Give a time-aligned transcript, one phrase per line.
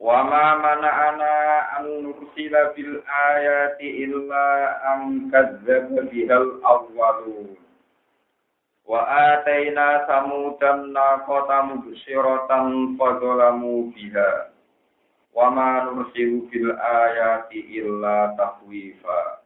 [0.00, 7.52] Wa ma mana'ana an nursila bil ayati illa an kadzdzaba bihal awwalun.
[8.88, 14.56] Wa ataina samudan naqata mubsyiratan fadzalamu biha.
[15.36, 19.44] Wa ma nursilu bil ayati illa tahwifa.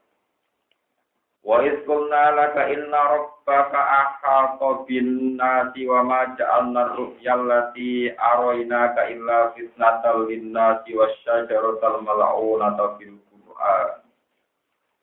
[1.43, 3.03] Wa idh qulna laka inna
[3.45, 12.01] rabbaka ahata bin nasi wa ma ja'alna ru'ya allati araynaka illa fitnatal lin nasi wasyajaratal
[12.01, 14.01] mal'unata fil qur'an.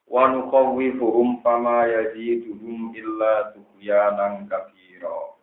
[0.09, 5.37] Wa nukhawwifuhum fama yaziduhum illa tughyanan kabira.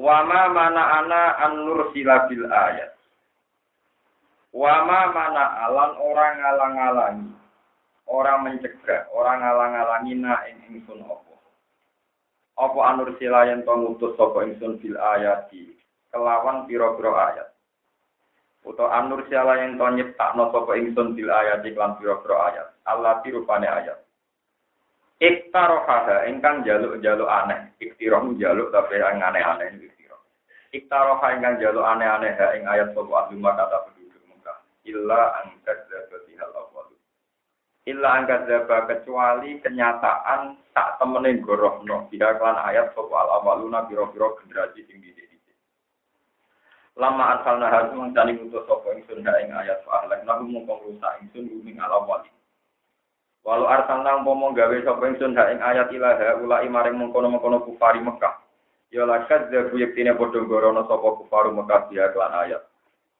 [0.00, 2.96] Wa ma mana'ana an nursila bil ayat.
[4.56, 7.36] Wa ma mana'alan orang ngalang-alangi
[8.08, 11.34] orang mencegah, orang ngalang-alangi na ing ingsun apa.
[12.58, 15.76] Apa anur sila yen to ngutus sapa ingsun bil ayati
[16.10, 17.48] kelawan pira-pira ayat.
[18.66, 22.66] Uta anur sila yen to nyiptakno sapa ingsun bil ayati kelan pira-pira ayat.
[22.88, 23.98] Allah rupane ayat.
[25.18, 27.74] Iktarohaha ingkang jaluk-jaluk aneh.
[27.82, 30.22] Iktiroh jaluk tapi yang aneh-aneh iktiroh.
[30.70, 34.58] Iktaroha ingkang jaluk aneh-aneh ing ayat sapa ahli kata penduduk Mekah.
[34.88, 35.78] Illa angkat
[37.88, 44.84] illa angkat zaba kecuali kenyataan tak temenin gorohno tidak kelan ayat soal awaluna biro-biro generasi
[44.84, 45.18] sing di
[46.98, 51.78] lama asal nahar mengcani untuk sopo ingsun ing ayat soal nahu mungkong rusak ingsun uming
[51.78, 52.26] ala wali
[53.46, 58.02] walau arsal nang pomong gawe sopo ingsun ing ayat ilaha ulai maring mengkono mengkono kufari
[58.02, 58.42] Mekah.
[58.90, 62.66] Ya lakat zabu yektine bodong gorono sopo kufaru Mekah dia ayat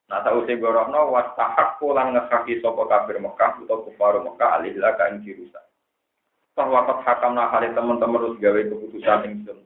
[0.08, 5.20] Nah tak usai gorokno wastahak pulang ngekaki sopo kafir Mekah atau kufaru Mekah alihlah kain
[5.20, 5.60] dirusak.
[6.56, 9.58] Bahwa kot hakam nakali teman-teman harus gawe keputusan ingsun.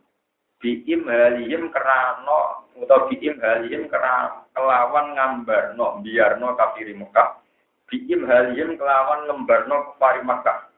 [0.58, 7.38] Biim haliyim kerano atau biim haliyim kerano kelawan ngambar no biar no kafir Mekah.
[7.86, 10.74] Biim haliyim kelawan ngembar no kufari Mekah.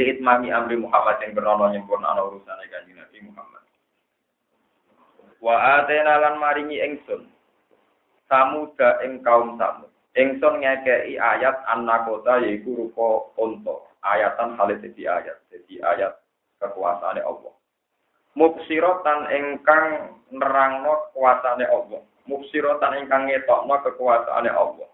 [0.00, 3.62] Lihat mami amri Muhammad yang bernono nyempurna urusan kanjeng Muhammad.
[5.44, 7.37] Wa atena lan maringi ingsun
[8.28, 9.90] samuda ing kaum samud.
[10.14, 13.74] Ingsun ngekei ayat annakota yaiku rupa unta.
[14.04, 15.36] Ayatan halis jadi ayat.
[15.50, 16.16] Jadi ayat
[16.62, 17.52] kekuasaane Allah.
[18.38, 22.00] Mubsirotan ingkang nerangno kekuasaane Allah.
[22.30, 24.88] Mubsirotan ingkang ngetokno kekuasaane Allah.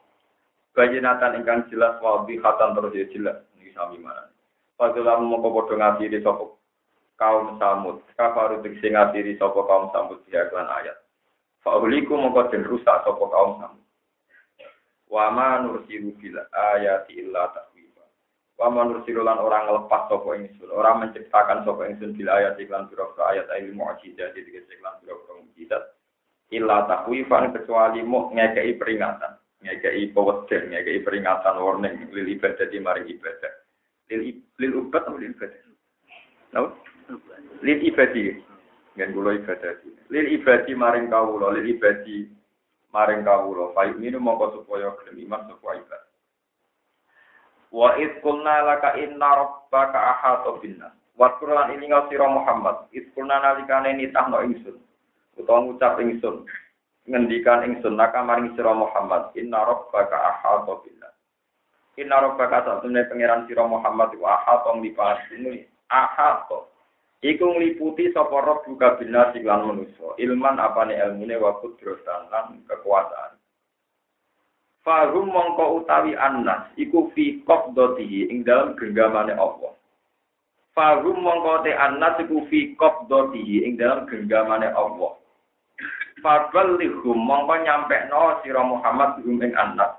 [0.74, 3.36] Bayinatan ingkang jelas wadihatan terus ya jelas.
[3.54, 4.28] Ini sami mana.
[4.74, 6.50] Padahal mongko padha ngasiri sapa
[7.14, 8.02] kaum samud.
[8.18, 11.03] Kafaru diksi ngasiri sapa kaum samud dia kelan ayat.
[11.64, 13.80] Fa'uliku mongko den rusak sapa kaum sam.
[15.08, 18.04] Wa ma nursilu bil ayati illa tahwifa.
[18.60, 22.84] Wa ma nursilu lan orang ngelepas sapa ingsun, orang menciptakan sapa ingsun bil ayati lan
[22.92, 25.82] pira ayat ayat mukjizat jadi lan pira-pira mukjizat.
[26.52, 29.32] Illa tahwifan kecuali mu ngekei peringatan,
[29.64, 33.52] ngekei peweden, ngekei peringatan warning lil ibadah di mari ibadah.
[34.12, 35.64] Lil lil ubat atau lil ibadah?
[37.64, 38.52] Lil ibadah.
[38.94, 39.74] Ngen kula ibadah.
[40.06, 42.30] Lil ibadi maring kawula, lil ibadi
[42.94, 43.74] maring kawula.
[43.74, 46.12] Fa minu mongko supaya gelem iman sapa ibadah.
[47.74, 50.94] Wa id qulna laka inna rabbaka ahata binnas.
[51.18, 52.86] Wa Qur'an ini ngau sira Muhammad.
[52.94, 54.78] Id qulna nalikane nitahno ingsun.
[55.34, 56.46] Utawa ngucap ingsun.
[57.10, 59.34] Ngendikan ingsun naka maring sira Muhammad.
[59.34, 61.14] Inna rabbaka ahata binnas.
[61.98, 65.66] Inna rabbaka satune pangeran sira Muhammad wa ahata ngipasi ini.
[65.90, 66.73] Ahata
[67.24, 70.12] Iku ngliputi sapa roh buka bina siklan manusa.
[70.20, 73.40] Ilman apane ilmune wa kudratan lan kekuasaan.
[74.84, 79.72] Fahum mongko utawi annas iku fi qabdatihi ing dalam genggamane Allah.
[80.76, 85.16] Fahum mongko te annas iku fi qabdatihi ing dalam genggamane Allah.
[86.20, 89.96] Faballighum mongko nyampekno sira Muhammad hum ing annas.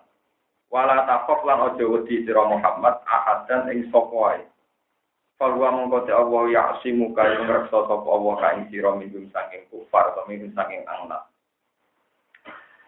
[0.69, 4.45] Wala taqaf lan aja wedi sira Muhammad ahad dan ing sapa wae.
[5.35, 9.67] Falwa mongko te Allah ya asimu kaya ngreksa sapa Allah ka ing sira minggum saking
[9.67, 11.27] kufar atau minggum saking angna.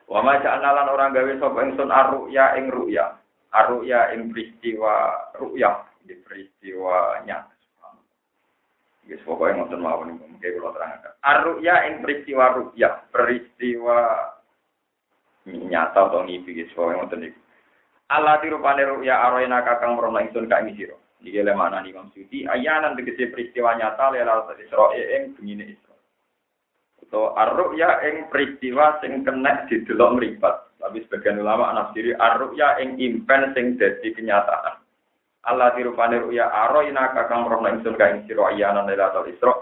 [0.07, 3.19] Wa ma ja'alna orang gawe sapa ingsun arruya ing ruya.
[3.51, 7.51] Arruya ing peristiwa ruya, di peristiwa nyata.
[9.07, 11.13] Yes, pokoknya ngoten mawon niku mungkin kula terangkan.
[11.23, 13.99] Arruya ing peristiwa ruya, peristiwa
[15.47, 17.39] nyata atau ngipi, guys, pokoknya ngoten niku.
[18.07, 20.95] Allah tirupane ruya aroina kakang merono ingsun ka ing sira.
[21.21, 25.95] Iki le maknani Imam Suyuti ayanan tegese peristiwa nyata lelal Isra ing bengine Isra.
[27.01, 30.55] Utawa ar-ru'ya ing peristiwa sing kena didelok mripat.
[30.77, 34.77] Tapi sebagian ulama nafsiri ar-ru'ya ing impen sing dadi kenyataan.
[35.47, 39.55] Allah tirupane ruya aroina kakang merono ingsun ka ing sira ayanan lelal Isra.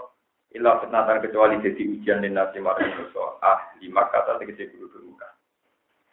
[0.54, 3.38] Illa fitnatan kecuali jadi ujian dan nasi maring dosa.
[3.44, 5.28] Ah, lima kata tegese kudu muka.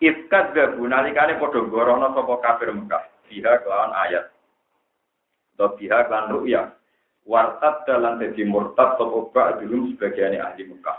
[0.04, 3.04] Ifkat gabu nalikane padha gorono sapa kafir Mekah.
[3.32, 4.33] Biha kelawan ayat.
[5.54, 6.74] Atau biha kelan ru'ya.
[7.24, 10.98] Wartat dalam jadi murtad sapa ba'dulum sebagiannya ahli Mekah.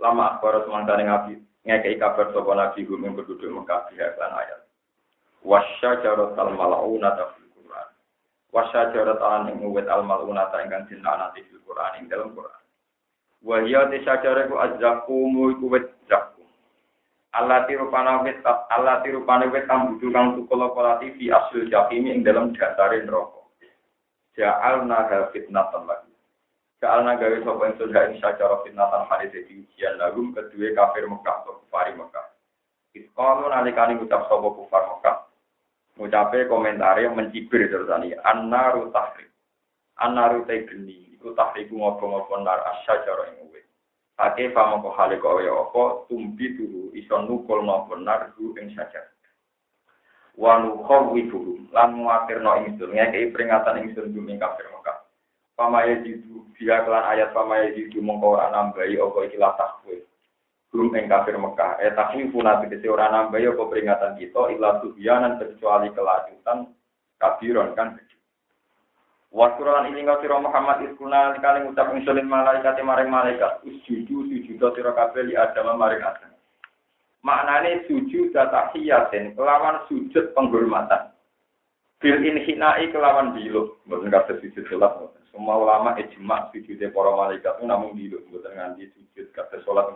[0.00, 1.34] Lama akbar semangkane ngabi
[1.68, 4.60] ngekei kabar sapa nabi hum yang penduduk Mekah biha kelan ayat.
[5.44, 7.88] Wasya jarot al malauna fil Quran.
[8.56, 12.60] Wasya jarot al ing uwit al malauna ingkang dinanati fil Quran ing dalam Quran.
[13.40, 16.44] Wahya te sajare ku azzakumu iku wit zakum.
[17.32, 23.39] Allah tiru panawit Allah tiru panawit kang kolati fi asil jahim ing dalam dasare neraka.
[24.40, 25.04] Ja'alna
[25.36, 26.08] fitnatan lagi.
[26.80, 31.44] Ja'alna gawe sapa ing surga ing sacara fitnatan hari dadi ujian lagum kedua kafir Mekah
[31.44, 32.26] atau kufari Mekah.
[32.96, 35.28] Iskalu nalikani ngucap sapa kufar Mekah.
[36.00, 39.28] Ngucape komentare mencibir terus ani annaru tahrik.
[40.00, 43.60] Annaru te geni iku tahriku ngopo-ngopo nar asyajar ing uwe.
[44.16, 49.04] Ake famo ko hale ko ya apa tumbi dulu iso nukul ngopo nar ing syajar.
[50.38, 54.98] Wa nukhawi dulu lan muatirno ingsun ngekei peringatan ingsun bumi kafir Mekah.
[55.56, 59.96] Pamaya jidu dia kelan ayat pamaya jidu mongko ora nambahi apa iki latah kowe.
[60.70, 61.82] Belum ing kafir Mekah.
[61.82, 66.72] Eh takwi punat tegese ora nambahi apa peringatan kita ila tuhyanan kecuali kelanjutan
[67.20, 67.98] kafiron kan
[69.30, 74.90] Wasuran ini kau siro Muhammad iskuna kali ngucap insulin malaikat maring malaikat usjudu sujudo siro
[74.90, 76.29] kabel di adam maring adam.
[77.20, 81.12] Maknane sujud tahiyatin kelawan sujud penghormatan.
[82.00, 84.96] Bil inhinai kelawan dilu, bukan kata sujud sholat.
[85.28, 89.92] Semua ulama ijma sujudnya para malaikat namun dilu, bukan nganti sujud kata sholat.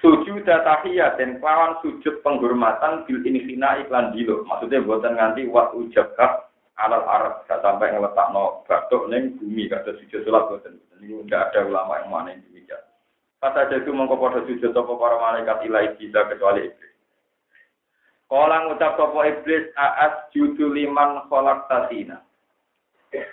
[0.00, 4.48] Sujud tahiyatin kelawan sujud penghormatan bil inhinai kelan dilu.
[4.48, 6.44] Maksudnya bukan nganti wa ujabkah
[6.78, 11.54] alal arab gak sampai ngeletak no batuk neng bumi kata sujud sholat boten ini tidak
[11.54, 12.83] ada ulama yang mana yang demikian
[13.44, 16.96] kata jadi mongko pada sujud toko para malaikat ilai kita kecuali iblis.
[18.24, 22.24] Kala ngucap toko iblis aas judu liman kolak tasina.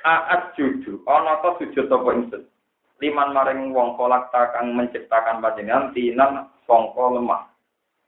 [0.04, 2.44] Aas judu ono to sujud toko insun?
[3.00, 7.48] Liman maring wong kolak takang menciptakan panjenengan tinan songko lemah.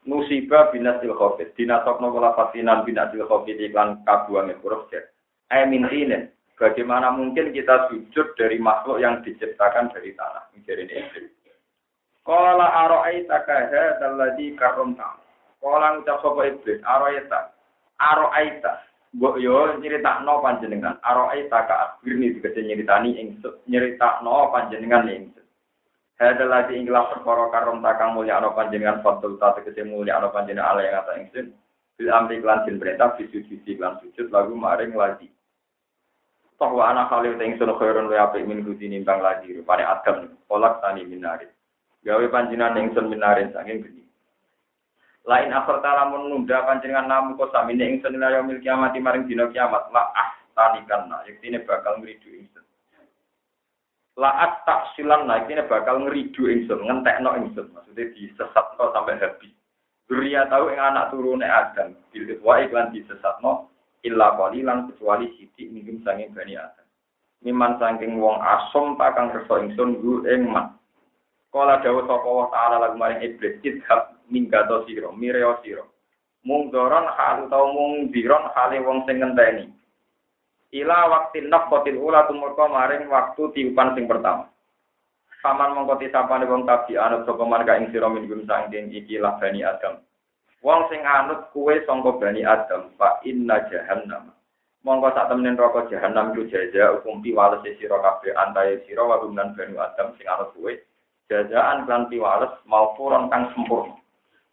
[0.04, 5.16] Musibah binasil khofit dinasokno kula fasinan binasil khofit iklan kabuange huruf jet.
[5.48, 10.52] Aimintinen, bagaimana mungkin kita sujud dari makhluk yang diciptakan dari tanah?
[10.52, 10.84] Menjadi
[12.24, 15.20] Kala aro'aita kaha dalladhi karomta.
[15.60, 17.40] Kala ngucap sapa iblis, aro'aita.
[18.00, 18.72] Aro'aita.
[19.14, 20.98] Mbok yo nyeritakno panjenengan.
[21.04, 23.60] Aro'aita ka akhirni dikece nyeritani ingsun.
[23.68, 25.46] Nyeritakno panjenengan ingsun.
[26.18, 30.72] Hadal lagi inglah perkara karom takang mulia ana panjenengan fatul ta tegese mulia ana panjenengan
[30.72, 31.52] ala yang ata ingsun.
[32.00, 35.28] Bil amri lan jin perintah bisujud lan sujud lagu maring lagi
[36.64, 40.80] bahwa anak khalil teng sono khairun wa apik min kuti nimbang lagi rupane adam kolak
[40.80, 41.52] tani minarin
[42.04, 44.04] gawe panjinan ingsun minarin saking geni.
[45.24, 49.88] Lain akhir lamun nunda panjenengan namu kok samine ingsun ila yaumil kiamat maring dina kiamat
[49.96, 52.64] la ah tanikan nah yektine bakal ngridu ingsun.
[54.20, 57.72] La at taksilan nah yektine bakal ngridu ingsun ngentekno ingsun.
[57.72, 59.56] Maksudnya disesatno sampai habis.
[60.12, 63.72] Duria tahu ing anak turune Adam, bil wa iklan disesatno
[64.04, 66.84] illa qalilan kecuali sidik minggum sanging bani Adam.
[67.48, 70.76] Miman saking wong asom takang kersa ingsun gu ing man.
[71.54, 75.86] Kala dawuh sapa wa taala lagu maring iblis idhab minggato sira mireo sira.
[76.42, 79.70] Mung doron hal utawa mung diron hale wong sing ngenteni.
[80.74, 84.50] Ila waktu nafqatil ula tumurka maring waktu tiupan sing pertama.
[85.46, 89.62] Paman mongko tisapane wong tabi anut sapa marga ing sira minggum saking iki lah bani
[89.62, 90.02] Adam.
[90.66, 94.34] Wong sing anut kue sangka Bani Adam, fa inna jahannam.
[94.82, 99.78] Monggo sak temen neraka jahanam iku jaja hukum piwales sira kabeh antaye sira wa Bani
[99.78, 100.82] Adam sing anut kue.
[101.34, 103.98] Jajaan kan piwales maufuron kang sempurna.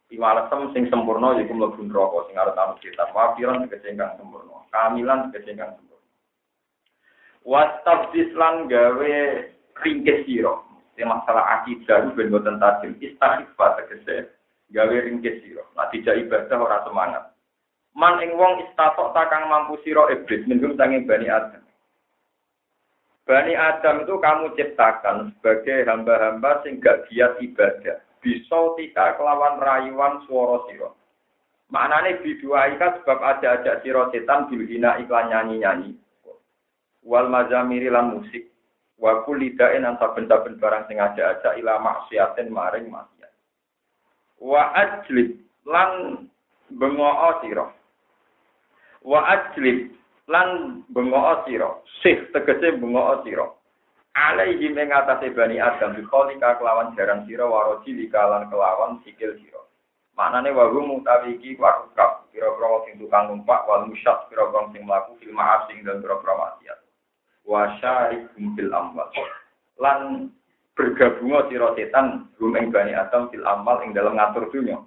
[0.08, 3.04] Piwalesem sing sempurna yaiku mlebu neraka sing arep kita.
[3.12, 4.64] Wafiron tegese kang sempurna.
[4.72, 6.08] Kamilan tegese kang sempurna.
[7.44, 9.12] Wastabdis lan gawe
[9.84, 10.56] ringkes sira.
[11.00, 12.96] Masalah akidah ben boten tajim.
[12.96, 14.32] Istaghfar tegese
[14.72, 15.60] gawe ringkes sira.
[15.92, 17.24] Dijak ibadah ora semangat.
[17.92, 21.60] Man ing wong istatok takang mampu sira iblis minum sanging Bani Adam.
[23.28, 28.00] Bani Adam itu kamu ciptakan sebagai hamba-hamba sing gak giat ibadah.
[28.20, 30.90] Bisa tika kelawan rayuan suara sira.
[31.70, 35.94] Maknane biduaika sebab ada-ada sira setan bilhina iklan nyanyi-nyanyi.
[37.06, 38.50] Wal mazamiri lan musik.
[39.00, 43.32] Wa kulidain antaben-taben barang sing aja-aja ila maksiatin maring maksiat.
[44.42, 46.26] Wa ajlib lan
[46.68, 47.72] bengoo sira.
[49.00, 49.99] Wa ajlib
[50.30, 51.82] lan bengoo sira.
[52.00, 53.50] Sih tegese bengoo sira.
[54.14, 59.62] Alaihi ing atase bani Adam biqolika kelawan jaran sira waroji likalan kelawan sikil sira.
[60.14, 65.18] Maknane wa hum utawi iki warukab pira-pira sing tukang numpak wal musyad pira-pira sing mlaku
[65.18, 66.78] fil ma'asi dan pira-pira maksiat.
[67.46, 69.10] Wa syarikum fil amwal.
[69.78, 70.30] Lan
[70.74, 74.78] bergabung sira setan hum ing bani Adam fil amal ing dalam ngatur dunya.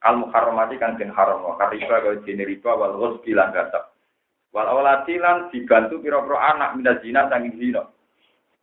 [0.00, 3.89] Al muharramati kang den haram wa kariba wa jene riba wal ghusbi lan gasab.
[4.50, 5.06] Wal lan
[5.54, 7.86] dibantu pira-pira anak minaz zina sanging zina.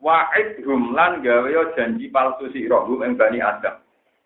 [0.04, 3.80] Wa'idhum lan gawe janji palsu sira hum ing bani Adam.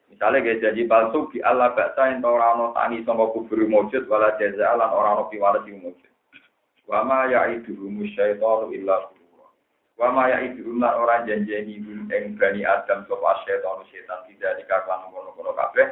[0.10, 4.36] Misalnya kayak janji palsu di Allah baksa yang ora ono tani sangka kubur mujud wala
[4.42, 6.12] jaza lan ora ono piwales sing mujud.
[6.90, 9.48] Wa ma ya'iduhum syaitanu illa ghurura.
[10.02, 15.08] Wa ma ya'iduhum lan ora janjeni hum ing bani Adam sapa syaitan setan tidak dikaklan
[15.14, 15.88] ngono-ngono kabeh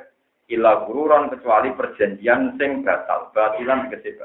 [0.49, 4.17] gururan kecuali perjanjian sing batal, batilan tegese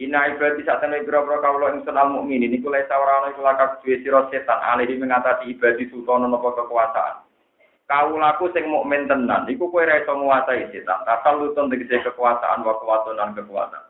[0.00, 4.00] Ina ibadi saat temen biro-biro kaulo ing senal mukmin ini kulai sawarana iku lakak duwe
[4.00, 7.20] sira setan alihi mengatasi ibadi sultan nopo kekuasaan.
[7.84, 11.04] Kaulaku sing mukmin tenan iku kowe iso nguasai setan.
[11.04, 13.84] Asal lutun tegese kekuasaan wa kekuatan kekuatan.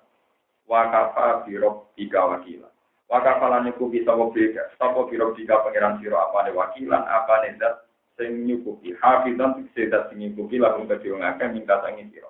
[0.66, 2.66] Wa kafa biro tiga wakila.
[3.06, 4.66] Wa kafalan iku bisa wobega.
[5.06, 7.86] Biro tiga pangeran sira apane wakilan apane zat
[8.18, 11.22] sing nyukupi hafizan tegese zat sing nyukupi lakum kedhe wong
[11.54, 12.26] minta sangi sira.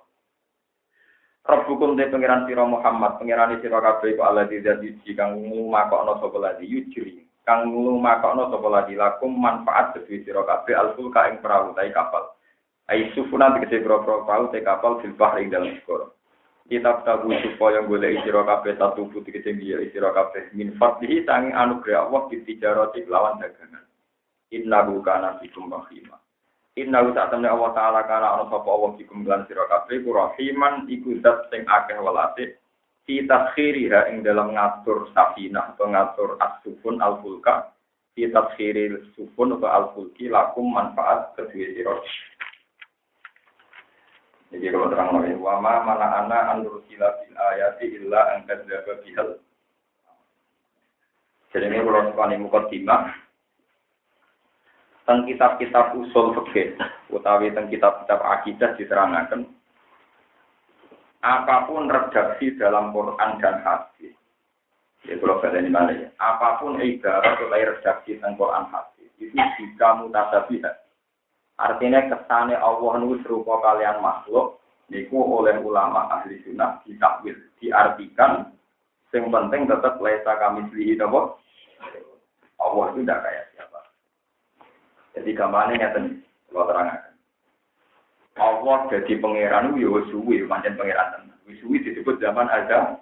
[1.41, 6.69] Rabbukum de pangeran sira Muhammad, pangeran sira kabeh kok Allah dadi kang ngumakokno sapa lagi
[6.69, 7.25] yujri.
[7.49, 12.37] Kang ngumakokno sapa lagi lakum manfaat sedhi sira kabeh alfulka ing perahu tai kapal.
[12.93, 16.13] Ai sufuna tegese perahu perahu tai kapal fil bahri dalam segara.
[16.69, 22.05] Kitab tabu supaya golek sira kabeh satu putih biya sira kabeh min fadlihi sanging anugerah
[22.05, 23.89] Allah di tijarati lawan dagangan.
[24.53, 26.20] Innahu kana bikum rahimah.
[26.79, 30.87] Inna usak temne Allah Ta'ala kana ana sapa Allah dikum lan sira kabeh ku rahiman
[30.87, 32.63] iku zat sing akeh welase
[33.03, 37.75] fi taskhiriha ing dalam ngatur safinah atau ngatur as-sufun al-fulka.
[38.15, 41.95] Fi taskhiril sufun atau al-fulki lakum manfaat kedua sira.
[44.51, 49.29] Jadi kalau terang lagi, wama mana ana anur sila bil ayati illa angkat jaga bihal.
[51.55, 53.15] Jadi ini kalau sekali mukaddimah,
[55.11, 56.79] teng kitab-kitab usul fikih
[57.11, 59.43] utawi teng kitab-kitab akidah diterangkan.
[61.27, 64.15] Apa pun redaksi dalam Quran dan hadis
[65.03, 66.09] ya kalau ini mana ya?
[66.23, 70.87] Apa pun ibarat atau redaksi tentang Quran hadis itu jika mutasabihat
[71.59, 78.49] artinya kesane Allah nu serupa kalian makhluk niku oleh ulama ahli sunnah ditakwil diartikan
[79.11, 80.97] yang penting tetap lesa kami selihi
[82.61, 83.51] Allah itu tidak kayak
[85.15, 86.01] jadi gambarnya nyata
[86.51, 87.03] kalau terangkan.
[88.39, 91.39] Allah jadi pangeran itu ya suwi, macam pangeran tenan.
[91.61, 92.97] Suwi disebut zaman ada.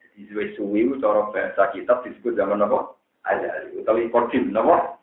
[0.00, 2.94] Jadi suwi suwi cara bahasa kitab disebut zaman apa?
[3.26, 3.74] Ada.
[3.76, 4.98] Utawi kodim, apa?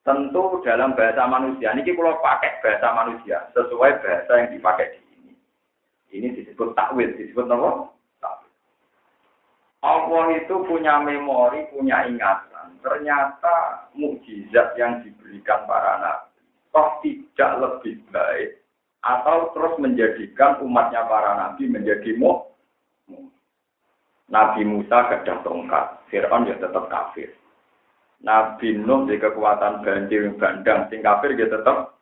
[0.00, 5.32] Tentu dalam bahasa manusia, ini kalau pakai bahasa manusia, sesuai bahasa yang dipakai di sini.
[6.10, 7.92] Ini disebut takwil, disebut apa?
[9.80, 16.40] Allah itu punya memori, punya ingat ternyata mukjizat yang diberikan para nabi
[16.72, 18.50] toh tidak lebih baik
[19.00, 22.46] atau terus menjadikan umatnya para nabi menjadi mu.
[24.30, 27.34] Nabi Musa gadah tongkat, Fir'aun ya tetap kafir.
[28.22, 31.98] Nabi Nuh di kekuatan banjir bandang, sing kafir ya tetap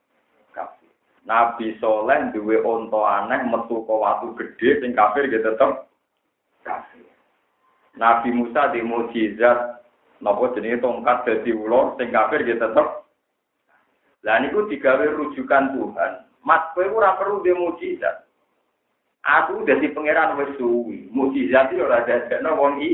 [0.52, 0.92] kafir.
[1.24, 5.88] Nabi Soleh duwe onto aneh metu ke gede, sing kafir ya tetap
[6.68, 6.97] kafir.
[7.98, 9.78] Nabi Musa di mujizat
[10.18, 13.06] Napa jenenge tongkat dadi ula sing kafir ya tetep.
[14.26, 16.12] Lah niku digawe rujukan Tuhan.
[16.42, 18.26] Mas kowe ora perlu dhe mukjizat.
[19.22, 21.06] Aku dadi pangeran wis suwi.
[21.14, 22.90] Mukjizat iki ora dadekno wong i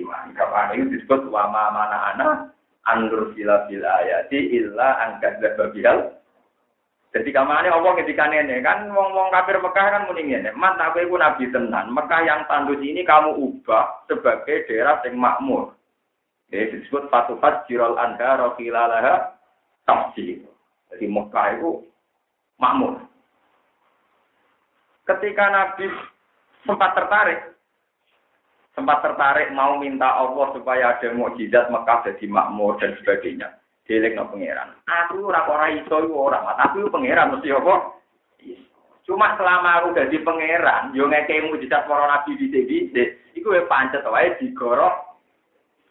[0.00, 0.32] iman.
[0.32, 2.28] Kapan disebut wa ma mana ana
[2.88, 6.23] anur sila bil ayati illa angkat babihal.
[7.14, 11.14] Jadi kamane Allah ketika nenek kan wong-wong kafir Mekah kan muni ngene, "Mat aku iku
[11.14, 11.94] nabi tenan.
[11.94, 15.78] Mekah yang tandus ini kamu ubah sebagai daerah yang makmur."
[16.50, 19.30] Jadi disebut fatuhat jirol anda rokilalaha
[19.86, 20.42] tafsir.
[20.90, 21.86] Jadi Mekah itu
[22.58, 22.98] makmur.
[25.06, 25.86] Ketika Nabi
[26.66, 27.40] sempat tertarik,
[28.74, 33.54] sempat tertarik mau minta Allah supaya ada mukjizat Mekah jadi makmur dan sebagainya.
[33.84, 34.80] Dilek no pangeran.
[34.88, 37.74] Aku ora ora iso ora, aku pangeran mesti apa?
[39.04, 44.32] Cuma selama aku jadi pangeran, yo ngekei mujizat para nabi bisa-bisa, iku ya pancet wae
[44.40, 45.20] digorok,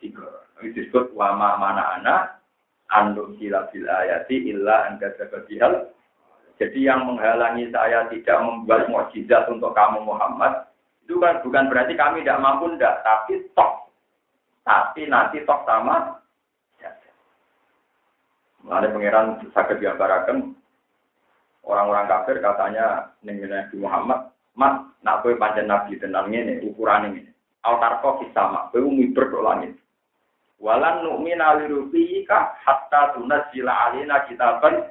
[0.02, 0.42] digorok.
[0.66, 2.42] Itu disebut wama mana anak,
[2.90, 5.94] anu sila bil ayati illa angka sebabihal.
[6.58, 10.66] Jadi yang menghalangi saya tidak membuat mukjizat untuk kamu Muhammad,
[11.06, 13.92] itu kan bukan berarti kami tidak mampu ndak, tapi toh.
[14.66, 16.23] Tapi nanti toh sama.
[18.64, 20.56] Mengenai pangeran sakit diambarakan
[21.68, 27.28] orang-orang kafir katanya ning Nabi Muhammad, "Mas, nak kowe pancen nabi tenan ngene ukuran ini.
[27.64, 29.76] Altar kok sama, kowe miber kok langit.
[30.64, 34.88] Walan nu'mina lirubika hatta tunazila alina kitaban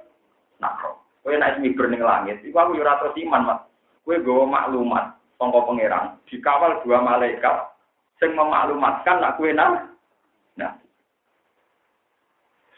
[0.61, 1.01] nakro.
[1.25, 3.61] Kowe nek miber ning langit, iku aku yo ora iman, Mas.
[4.05, 5.05] Kowe nggawa maklumat
[5.41, 7.73] sangka pangeran, dikawal dua malaikat
[8.21, 9.92] sing memaklumatkan nak kowe nang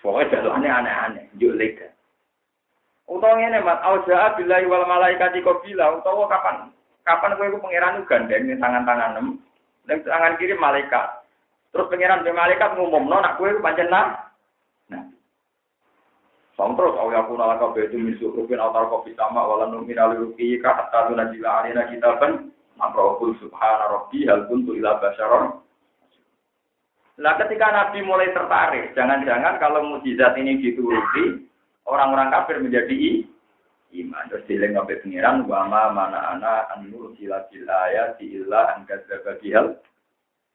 [0.04, 1.88] Pokoknya jalannya aneh-aneh, lega.
[3.08, 6.68] Utawa ngene Mas, auza billahi wal malaikati qabila utawa kapan
[7.04, 11.24] kapan kowe iku pangeran gandeng ning tangan-tangan nem tangan kiri malaikat.
[11.72, 14.28] Terus pangeran be malaikat ngumumno nak kowe pancen nah.
[14.88, 15.04] Nah.
[16.56, 20.60] Sang terus awi aku nala kabeh itu misu rupin autar kopi sama wala numin aliruki
[20.60, 25.63] ka hatta tunajila alina kitaban Nabrahul subhana rabbi hal kuntu ila basyaron
[27.14, 31.46] Lah ketika Nabi mulai tertarik, jangan-jangan kalau mujizat ini dituruti,
[31.86, 33.22] orang-orang kafir menjadi
[33.94, 34.26] iman.
[34.26, 39.06] Terus dileng sampai pengiran, wama mana ana anur sila sila ya sila angkat
[39.54, 39.78] hal.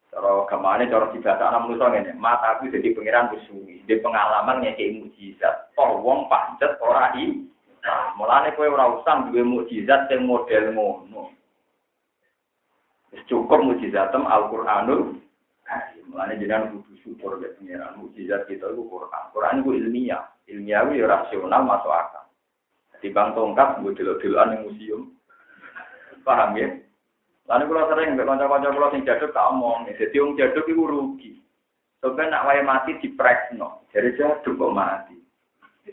[0.10, 3.86] Cara ke mana cara dibahasa anak manusia ini, mata aku jadi pengiran musuhi.
[3.86, 5.70] Di pengalaman kayak mujizat.
[5.78, 7.46] Wong pancet ora i.
[7.80, 11.32] Nah, mulane kowe ora usah duwe mujizat sing model ngono.
[13.30, 15.29] Cukup mujizatem Al-Qur'anul
[16.10, 19.24] Mulane jenengan kudu syukur mek pengiran mujizat kita itu Quran.
[19.30, 22.26] Quran itu ilmiah ilmiah itu rasional masuk akal.
[23.00, 25.02] Di bang tongkat, gue dilo-diloan yang museum.
[26.26, 26.68] Paham ya?
[27.48, 31.32] Lalu kalau sering, kanca-kanca kalau sing jaduk tak omong, jadi yang jaduk itu rugi.
[32.04, 33.10] Soalnya nak wae mati di
[33.56, 35.16] no, jadi jaduk kok mati.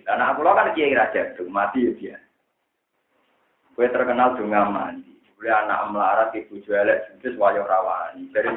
[0.05, 2.17] Dan aku kan kiai raja jaduk, mati ya dia.
[3.77, 5.13] Gue terkenal juga mandi.
[5.37, 8.25] Gue anak melarat ibu jualan judes wayo rawani.
[8.33, 8.49] Jadi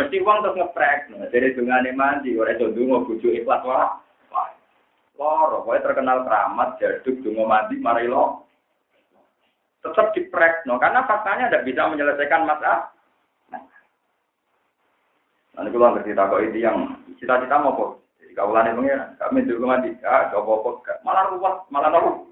[0.00, 0.98] mesti uang terus ngeprek.
[1.30, 4.00] Jadi dungane mandi, orang itu dungo bujuk ikhlas wah.
[5.20, 8.48] Loro, pokoknya terkenal keramat, jaduk, dungo mandi, mari lo.
[9.84, 10.78] Tetap diprek, no.
[10.78, 12.90] karena faktanya tidak bisa menyelesaikan masalah.
[15.52, 17.90] Nanti kalau ngerti tak itu yang cita-cita mau kok.
[18.24, 22.30] Jadi kaulannya pengiran, kami dulu mandi, ah, coba kok, malah ruwet, malah nopo.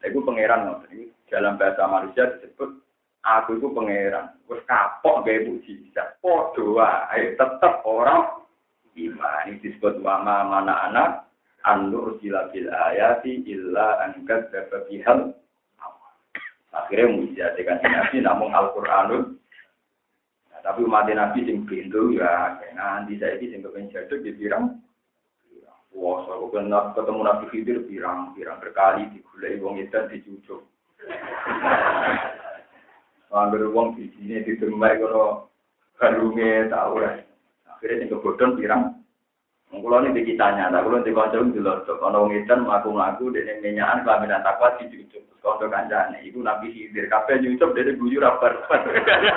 [0.00, 0.74] Itu pengiran, no.
[0.86, 2.87] Jadi, dalam bahasa manusia disebut
[3.36, 4.32] aku itu pangeran.
[4.48, 6.16] Terus kapok gaya mujizat.
[6.24, 8.44] Podo ayo tetap orang
[8.96, 9.44] iman.
[9.52, 11.10] Ini disebut wama mana anak
[11.66, 14.48] An-nur sila bil ayati illa angkat
[14.88, 15.34] bihal
[16.72, 19.34] Akhirnya mujizat dengan Nabi namun Al-Qur'anul
[20.52, 24.78] nah, tapi umat Nabi sing pintu ya nanti saya sing kepen jaduk di pirang
[25.98, 30.62] saya kenal ketemu Nabi Khidir pirang, pirang berkali digulai wong itu dicucuk.
[33.28, 34.40] Wangger wong iki ne
[34.72, 35.48] karo
[36.00, 37.10] kalunge tak ora.
[37.68, 39.04] Akhire sing kebodhon pirang.
[39.68, 41.84] Wong kula ning dikitanya, tak kula ning kanca ning dulur.
[41.84, 45.20] Ana wong edan aku ngaku dene nyenyaan kabeh nang takwa sing dicucuk.
[45.44, 48.56] Kanca kancane iku nabi hidir kabeh nyucuk dene guyu ra bar.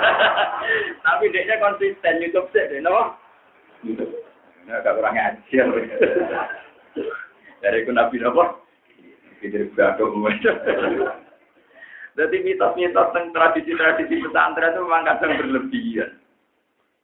[1.04, 3.12] Tapi dheknya konsisten nyucuk sik dene no.
[4.62, 5.74] Nah, gak kurang ajian.
[7.62, 8.62] Dari ku nabi nopo?
[9.42, 10.16] Hidir gak kok.
[12.12, 16.10] Jadi mitos-mitos tentang tradisi-tradisi pesantren itu memang kadang berlebihan.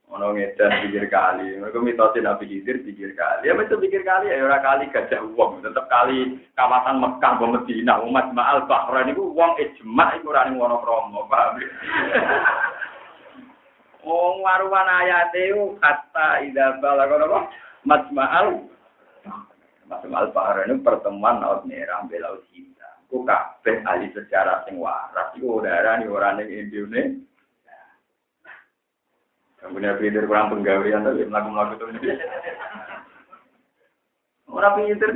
[0.09, 3.45] Ono ngedan pikir kali, mereka mitosin Nabi Khidir pikir kali.
[3.45, 8.01] Ya betul pikir kali, ya orang kali gajah uang, tetap kali kawasan Mekah, Bang Medina,
[8.01, 11.61] umat Ma'al Bahrain itu uang ijma, itu orang wono kromo, paham
[14.09, 17.41] Oh, waruan ayat itu kata ida balagon apa?
[17.85, 18.65] Majma'al
[19.93, 22.68] Majma'al Bahrain itu pertemuan laut merah belau cinta.
[23.09, 27.25] Ku kabeh ahli sejarah sing waras iku ora nih orang ning.
[29.59, 32.09] Yang punya pinter kurang penggawean tapi melakukan melakukan itu.
[34.53, 35.11] Orang pinter.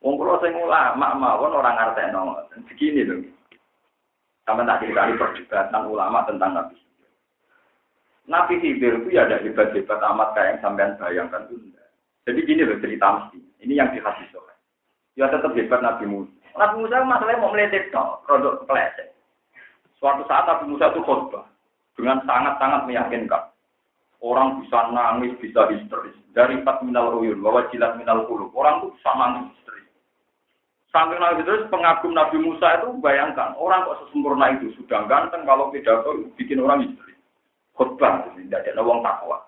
[0.00, 2.22] Wong kula sing ulama mawon orang ngartekno.
[2.72, 3.20] Begini loh.
[4.48, 6.78] Sama tak cerita perdebatan ulama tentang Nabi
[8.28, 11.72] Nabi Khidir itu ya ada hebat-hebat amat kayak yang sampean bayangkan itu
[12.28, 13.40] Jadi gini loh cerita mesti.
[13.64, 14.28] Ini yang di hadis
[15.16, 16.37] Ya tetap hebat Nabi Musa.
[16.58, 19.14] Nabi Musa masalahnya mau meletik no, produk kepleset.
[20.02, 21.46] Suatu saat Nabi Musa itu khutbah
[21.94, 23.50] dengan sangat-sangat meyakinkan.
[24.18, 26.14] Orang bisa nangis, bisa histeris.
[26.34, 28.50] Dari empat minal uyun, bahwa jilat minal kulub.
[28.54, 29.86] Orang itu bisa nangis histeris.
[30.90, 35.70] Sampai Nabi terus pengagum Nabi Musa itu bayangkan orang kok sesempurna itu sudah ganteng kalau
[35.70, 37.14] pidato bikin orang istri
[37.78, 39.38] khutbah tidak ada wong takwa.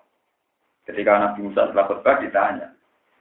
[0.87, 2.67] Ketika Nabi Musa setelah khutbah ditanya,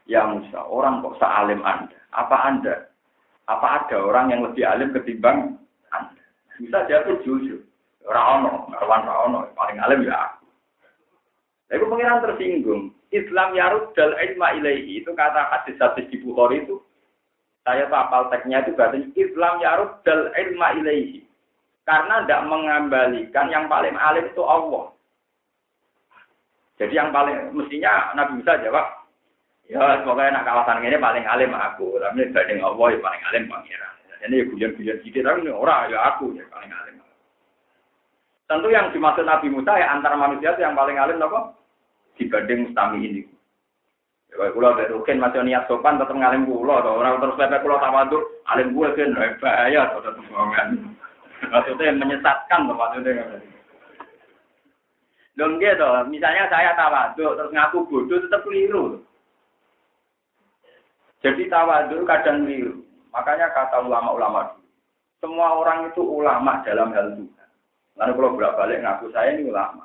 [0.07, 1.99] ya Musa orang kok sealim anda?
[2.15, 2.90] Apa anda?
[3.51, 5.59] Apa ada orang yang lebih alim ketimbang
[5.91, 6.23] anda?
[6.63, 7.67] Musa jawab jujur.
[8.07, 10.47] Raono, Marwan Raono, paling alim ya aku.
[11.71, 12.83] Lalu pengiran tersinggung.
[13.11, 16.79] Islam yarud dal ilma ilaihi itu kata hadis-hadis di Bukhari itu
[17.67, 21.27] saya tapal teksnya itu berarti Islam yarud dal ilma ilaihi.
[21.83, 24.95] Karena tidak mengembalikan yang paling alim itu Allah.
[26.79, 29.00] Jadi yang paling mestinya Nabi Musa jawab,
[29.71, 33.95] ya semoga anak kawasan ini paling alim aku, tapi dibanding Allah ya paling alim pangeran.
[34.21, 36.99] Ini ya guyon-guyon sedikit, tapi ini orang ya aku ya paling alim.
[38.51, 41.55] Tentu yang dimaksud Nabi Musa ya antara manusia itu yang paling alim apa?
[42.19, 43.23] Dibanding mustami ini.
[44.31, 48.23] Ya, kalau dari Rukin masih niat sopan tetap ngalim pulau, orang terus lepe pulau tawaduk,
[48.51, 50.15] alim gue kan bahaya, tetap.
[51.51, 53.39] Maksudnya menyesatkan, maksudnya.
[55.39, 59.03] Dong gitu, misalnya saya tawaduk terus ngaku bodoh tetap keliru.
[61.21, 62.81] Jadi tawaduk kadang keliru.
[63.13, 64.61] Makanya kata ulama-ulama
[65.21, 67.49] semua orang itu ulama dalam hal Tuhan.
[68.01, 69.85] Lalu kalau berak balik ngaku saya ini ulama.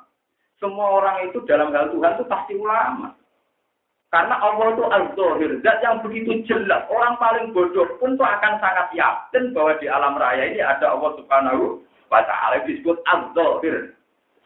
[0.56, 3.12] Semua orang itu dalam hal Tuhan itu pasti ulama.
[4.08, 6.88] Karena Allah itu al-zahir, zat yang begitu jelas.
[6.88, 11.12] Orang paling bodoh pun tuh akan sangat yakin bahwa di alam raya ini ada Allah
[11.20, 13.92] subhanahu wa ta'ala disebut al-zahir.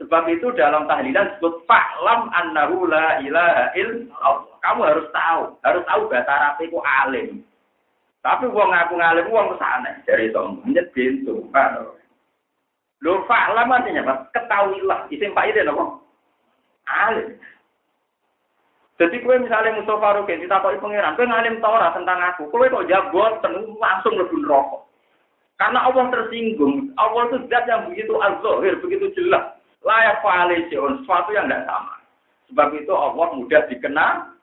[0.03, 4.50] Sebab itu dalam tahlilan disebut fa'lam annahu la ilaha illallah.
[4.61, 7.31] Kamu harus tahu, harus tahu bahasa Arab itu alim.
[8.21, 11.49] Tapi wong ngaku ngalim wong ke sana dari sombong nyet pintu.
[13.01, 14.15] Lho fa'lam artinya apa?
[14.37, 15.09] Ketahuilah.
[15.09, 15.85] Isim Pak itu apa?
[16.85, 17.41] Alim.
[19.01, 23.41] Jadi kue misalnya Mustafa Rukin ditakoki pangeran, kue ngalim Torah tentang aku, kue kok jawab
[23.81, 24.85] langsung lebih rokok.
[25.57, 29.57] Karena Allah tersinggung, Allah itu zat yang begitu azhir, begitu jelas.
[29.81, 31.97] Layak koalisi, sesuatu yang tidak sama.
[32.53, 34.37] Sebab itu Allah mudah dikenal,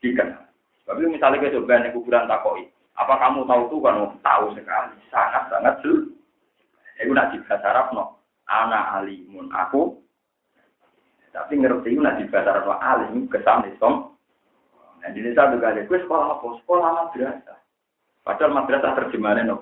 [0.00, 0.42] dikenal.
[0.86, 3.96] Itu misalnya ke coba di kuburan takoi, apa kamu tahu tuh kan?
[4.22, 6.08] Tahu sekali, sangat-sangat jelas.
[6.96, 8.04] Itu nak bahasa Arab no,
[8.48, 10.00] anak alimun aku
[11.36, 14.16] tapi ngerti itu nanti bahasa Arab alim kesan som.
[15.04, 16.46] Nah di desa juga ada gue sekolah apa?
[16.64, 17.58] Sekolah madrasah.
[18.24, 19.56] Padahal madrasah terjemahannya no.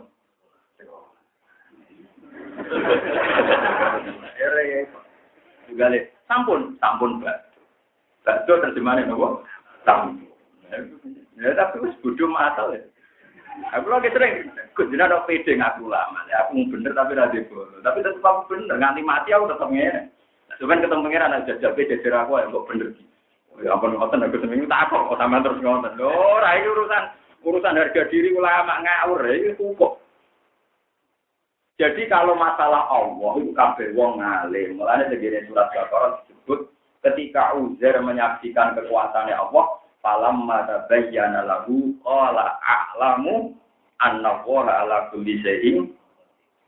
[5.67, 7.51] Juga le, sampun, sampun mbak.
[8.23, 9.43] Bakso terjemahannya no.
[9.83, 10.24] Sampun.
[11.39, 12.83] Ya tapi gue bodoh matal ya.
[13.79, 16.27] Aku lagi sering, kujian ada pede ngaku lama.
[16.47, 17.79] Aku bener tapi rada bodoh.
[17.83, 20.11] Tapi tetap aku bener, nganti mati aku tetap ngene.
[20.63, 22.89] Cuman ketemu pengiran aja jabe jajar aku yang kok bener.
[23.63, 25.95] Ya ampun ngoten aku seminggu tak kok sampean terus ngoten.
[25.99, 27.05] Lho, ora iki urusan
[27.47, 30.05] urusan harga diri ulama ngawur iki kok.
[31.75, 34.79] Jadi kalau masalah Allah itu kabeh wong ngalim.
[34.79, 36.71] Mulane segini surat Al-Baqarah disebut
[37.03, 43.57] ketika Uzair menyaksikan kekuasaannya Allah, falam mata bayyana lahu qala a'lamu
[44.05, 45.41] anna ala kulli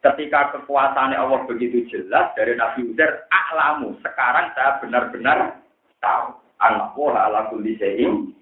[0.07, 3.99] ketika kekuasaannya Allah begitu jelas dari Nabi Uzair, aklamu.
[4.05, 5.59] Sekarang saya benar-benar
[5.99, 6.39] tahu.
[6.63, 8.33] Anak ala kulli syai'in.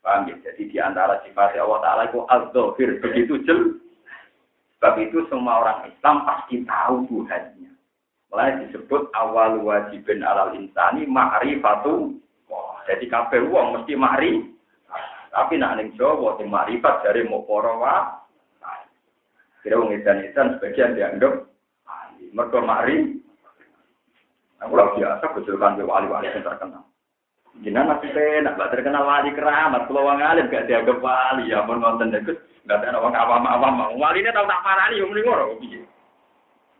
[0.00, 0.36] Paham ya?
[0.40, 2.90] Jadi di antara sifat Allah Ta'ala itu al-zahir.
[3.04, 3.76] Begitu jelas.
[4.80, 7.68] Sebab itu semua orang Islam pasti tahu Tuhannya.
[8.32, 12.16] Mulai disebut awal wajibin alal insani ma'rifatu.
[12.88, 14.46] Jadi kabeh wong mesti ma'rif.
[15.30, 17.78] Tapi nak ning Jawa sing ma'rifat dari mukoro
[19.60, 21.44] Kira wong edan-edan sebagian dianggap.
[22.32, 23.20] Mereka mari.
[24.60, 26.84] Aku lagi biasa kecilkan ke wali-wali yang terkenal.
[27.64, 29.88] Jinan masih penak, gak terkenal wali keramat.
[29.88, 32.36] Kalau wong alim gak dianggap wali, ya pun nonton deket.
[32.68, 33.96] Gak ada orang awam-awam.
[33.96, 35.56] Wali ini tau tak parani, yang mending orang.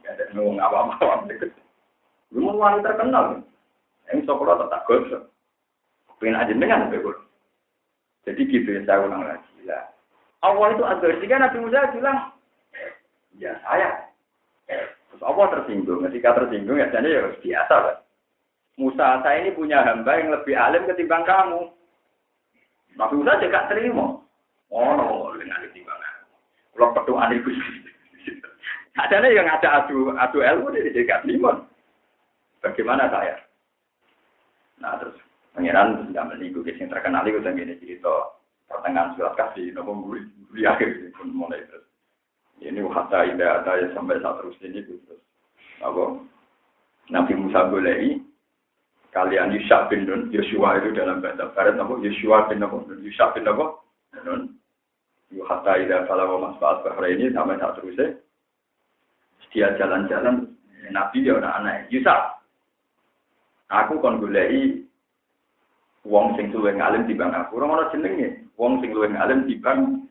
[0.04, 1.50] Gak ada orang awam-awam deket.
[2.36, 3.40] Lu wali terkenal.
[4.12, 5.22] Yang sekolah tetap gosok.
[6.20, 6.92] Pengen aja dengan
[8.28, 9.64] Jadi gitu ya saya ulang lagi.
[9.64, 9.88] Lah.
[10.44, 12.18] Allah itu agar jika Nabi Musa bilang
[13.40, 14.12] Ya saya.
[14.68, 16.04] Terus Allah tersinggung.
[16.04, 17.96] Ketika tersinggung ya jadi ya biasa kan.
[18.76, 21.72] Musa saya ini punya hamba yang lebih alim ketimbang kamu.
[23.00, 24.20] Nabi Musa juga terima.
[24.70, 26.24] Oh, no, dengan ketimbang aku.
[26.76, 27.50] Kalau pedoman itu
[29.00, 31.64] ada yang ada adu adu ilmu dia tidak terima.
[32.60, 33.40] Bagaimana saya?
[34.82, 35.16] Nah terus
[35.54, 38.38] pangeran sudah menipu yang terkenal itu dan ini cerita
[38.70, 41.86] pertengahan surat kasih nopo guri akhir pun mulai terus.
[42.60, 45.20] Ini hatta ida ada ya sampai saat terus ini terus.
[45.80, 46.20] Apa?
[47.10, 48.20] Nabi Musa boleh
[49.10, 51.98] kalian Yusuf bin Nun, Yosua itu dalam bahasa Barat, apa?
[51.98, 52.76] Yosua bin apa?
[53.02, 53.64] Yusuf bin apa?
[54.22, 54.54] Nun.
[55.30, 58.18] Yu hatta ida falawa masfaat bahra ini sampai saat terusnya.
[59.50, 60.46] Dia jalan-jalan,
[60.94, 62.38] Nabi dia anak anak Yusuf.
[63.70, 64.82] Aku kon golei
[66.06, 67.60] wong sing luwih ngalim bang aku.
[67.60, 70.04] Ora ana jenenge wong sing luwih ngalim bang.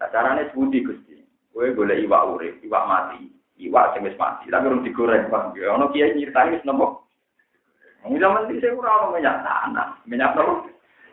[0.00, 1.20] Nah, carane sebuti Gusti.
[1.52, 3.28] Kowe golek iwak urip, iwak mati,
[3.60, 5.52] iwak sing wis mati, tapi urung digoreng, Pak.
[5.60, 7.04] Ya ana kiai nyritani wis nopo.
[8.00, 10.70] Wong zaman iki ora ono minyak tanah, minyak nopo?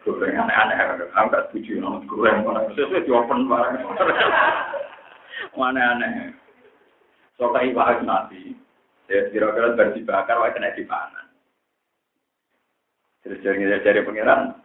[0.08, 0.78] goreng aneh-aneh.
[1.12, 2.48] Aku gak setuju nama goreng.
[2.80, 3.76] Sesuai di open barang.
[5.60, 6.32] Mana aneh.
[7.36, 8.56] Soalnya iwak mati.
[9.12, 11.27] Ya kira-kira baru dibakar, wah kena dipanen.
[13.28, 13.44] Terus
[13.84, 14.56] dari pangeran,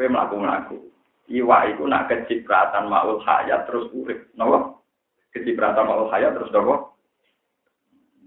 [0.00, 0.76] gue melaku melaku.
[1.28, 4.80] Iwak itu nak kecipratan maul hayat terus urip, nopo?
[5.36, 6.96] Kecipratan maul hayat terus nopo?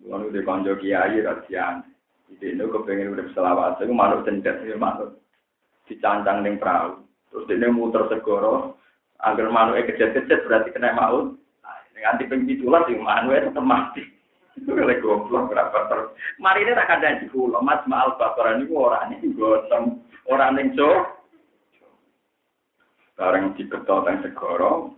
[0.06, 1.82] Lalu di konjo kiai rasian.
[2.30, 3.82] Itu ini kepengen urip selawat.
[3.82, 5.17] Itu manut cendet, itu manut
[5.91, 7.04] dicancang ning perahu.
[7.34, 8.80] Terus dia muter segoro,
[9.24, 11.36] agar manuke kejet-kejet berarti kena maut.
[11.91, 14.04] Ning anti ping 17 sing manuke tetep mati.
[14.60, 16.00] Itu lek goblok berapa ter.
[16.40, 20.76] Mari ini tak ada di kulo, Mas Maal Bakar ini orang ini gosong, orang ning
[20.76, 20.90] so.
[23.16, 24.98] Bareng diketok teng segoro,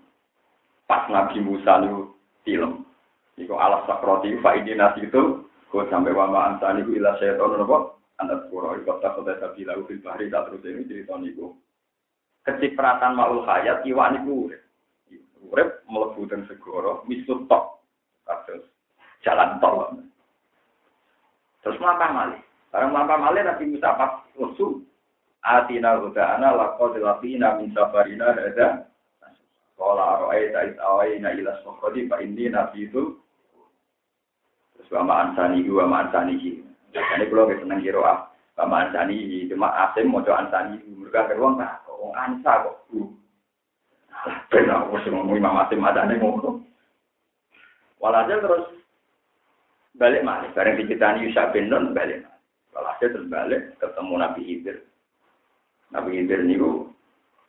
[0.87, 2.15] pas Nabi Musa lu
[2.47, 2.87] film.
[3.35, 8.45] Iku alas sakroti fa nasi itu, kok sampai wama ansani ku ila syaiton nopo anak
[8.53, 11.57] pura kota kota sabila fil bahri tak terus ini cerita niku
[12.45, 14.61] kecipratan maul hayat iwak niku urip
[15.49, 17.81] urip mlebu segara misut tok
[18.29, 18.69] kados
[19.23, 19.97] jalan tol
[21.63, 22.41] terus mlampah malih.
[22.69, 24.83] Bareng mlampah malih Nabi Musa pas usul
[25.41, 28.87] atina hudana laqad laqina min safarina hada
[29.73, 33.17] Kala ara'aita is awaina ila sokhodi fa inni nabi itu
[34.77, 36.37] terus wa ma'ansani wa ma'ansani
[36.93, 41.81] ini kalau kita seneng kiro ah, sama ansani, cuma asim coba ansani, mereka beruang tak,
[41.89, 42.75] kok ansa kok?
[42.93, 43.01] Bu.
[44.53, 46.61] Benar, aku sih ngomong imam asim ada nih ngomong.
[47.97, 48.65] Walhasil terus
[49.97, 50.49] balik mana?
[50.53, 52.37] Bareng dicitani Yusuf bin Nun balik mana?
[52.73, 54.77] Walhasil terus balik ketemu Nabi Khidir.
[55.93, 56.89] Nabi Khidir niku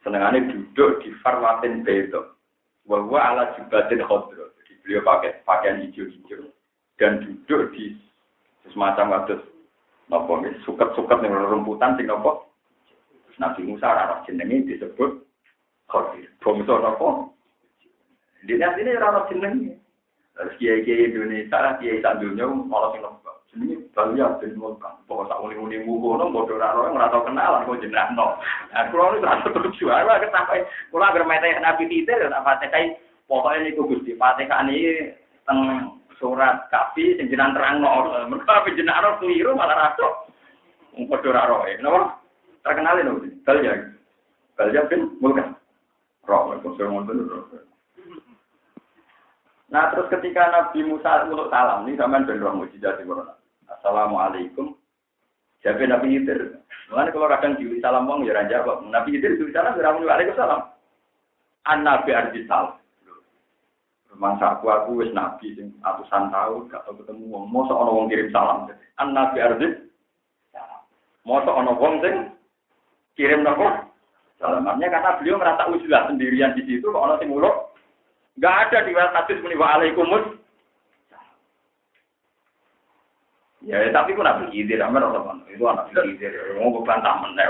[0.05, 2.37] senengannya duduk di farwatin bedo.
[2.85, 4.53] Bahwa ala jubatin khodro.
[4.61, 6.53] Jadi beliau pakai pakaian hijau-hijau
[7.01, 7.97] dan duduk di
[8.69, 9.41] semacam kados
[10.13, 12.45] napa nggih suket-suket ning rumputan sing napa
[13.41, 15.25] Nabi Musa ora jenenge disebut
[15.91, 16.29] Khadir.
[16.39, 17.33] Bangsa napa?
[18.45, 19.84] Ora ono jenenge.
[20.35, 23.31] Terus kiai-kiai Indonesia, kiai sak dunya malah sing napa.
[23.55, 24.95] Jenenge Balia bin Mulkan.
[25.07, 28.27] Pokok sak uni-uni ngono padha ora ora ora tau kenalan kok jenengno.
[28.75, 29.85] Nah, kula niku ora setuju.
[29.95, 32.99] Aku ketapai kula agar mete Nabi Titil tak Fatihah
[33.31, 35.15] pokoke niku Gusti Fatihah niki
[35.47, 35.59] teng
[36.19, 40.31] surat kafi sing jenengan terangno mergo ape jenengan keliru malah rasuk
[40.95, 42.01] wong padha ora roe napa
[42.63, 43.73] terkenal lho Balja
[44.57, 45.59] Balja bin Mulkan
[46.25, 46.79] roh kok
[49.75, 53.27] Nah terus ketika Nabi Musa muluk salam, ini sampean ben roh mujizat di Quran.
[53.67, 54.71] Assalamualaikum.
[55.67, 56.63] Jadi Nabi Khidir.
[56.95, 58.87] Mulane kalau kadang diuli salam wong ya jawab.
[58.87, 60.63] Nabi Khidir diuli salam ya ora muni waalaikumsalam.
[61.67, 62.79] An Nabi ardi salam.
[64.15, 67.51] Mangsa aku aku wis nabi sing atusan tahun gak tau ketemu wong.
[67.51, 68.71] Mosok ana wong kirim salam.
[69.03, 69.69] An nabi ardi.
[71.27, 72.31] Mosok ana wong sing
[73.19, 73.91] kirim nopo?
[74.39, 77.35] Salamannya karena beliau merasa usulah sendirian di situ kok ana sing.
[78.43, 80.25] Gak ada di hadis muni wa alaikumus.
[83.65, 86.35] Ya, tapi ku nabi khidir, amer ora Itu anak khidir.
[86.61, 87.49] Mau bantah meneh.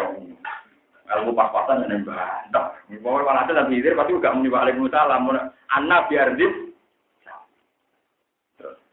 [1.04, 2.76] Kalau pas-pasan yang bantah.
[2.86, 5.28] Pokoknya kalau ada nabi khidir pasti juga muni wa alaikumussalam.
[5.74, 6.64] Anak biar di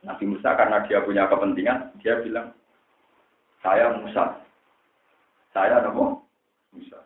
[0.01, 2.57] Nabi Musa karena dia punya kepentingan, dia bilang,
[3.61, 4.41] saya Musa.
[5.53, 6.25] Saya nopo
[6.73, 6.97] Musa.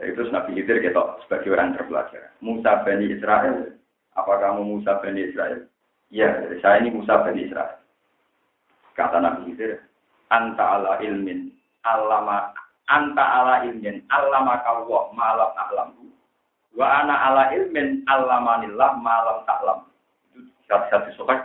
[0.00, 2.32] Jadi terus Nabi Khidir kita sebagai orang terpelajar.
[2.40, 3.75] Musa Bani Israel.
[4.16, 5.68] Apa kamu Musa Bani Israel?
[6.08, 7.76] Iya, saya ini Musa Bani Israel.
[8.96, 9.84] Kata Nabi Khidir,
[10.32, 11.52] anta ala ilmin,
[11.84, 12.48] alama,
[12.88, 15.92] anta ala ilmin, alama kawah malam alam.
[16.72, 19.88] Wa ana ala ilmin alamanillah malam taklam.
[20.32, 21.40] Itu satu-satu sokat.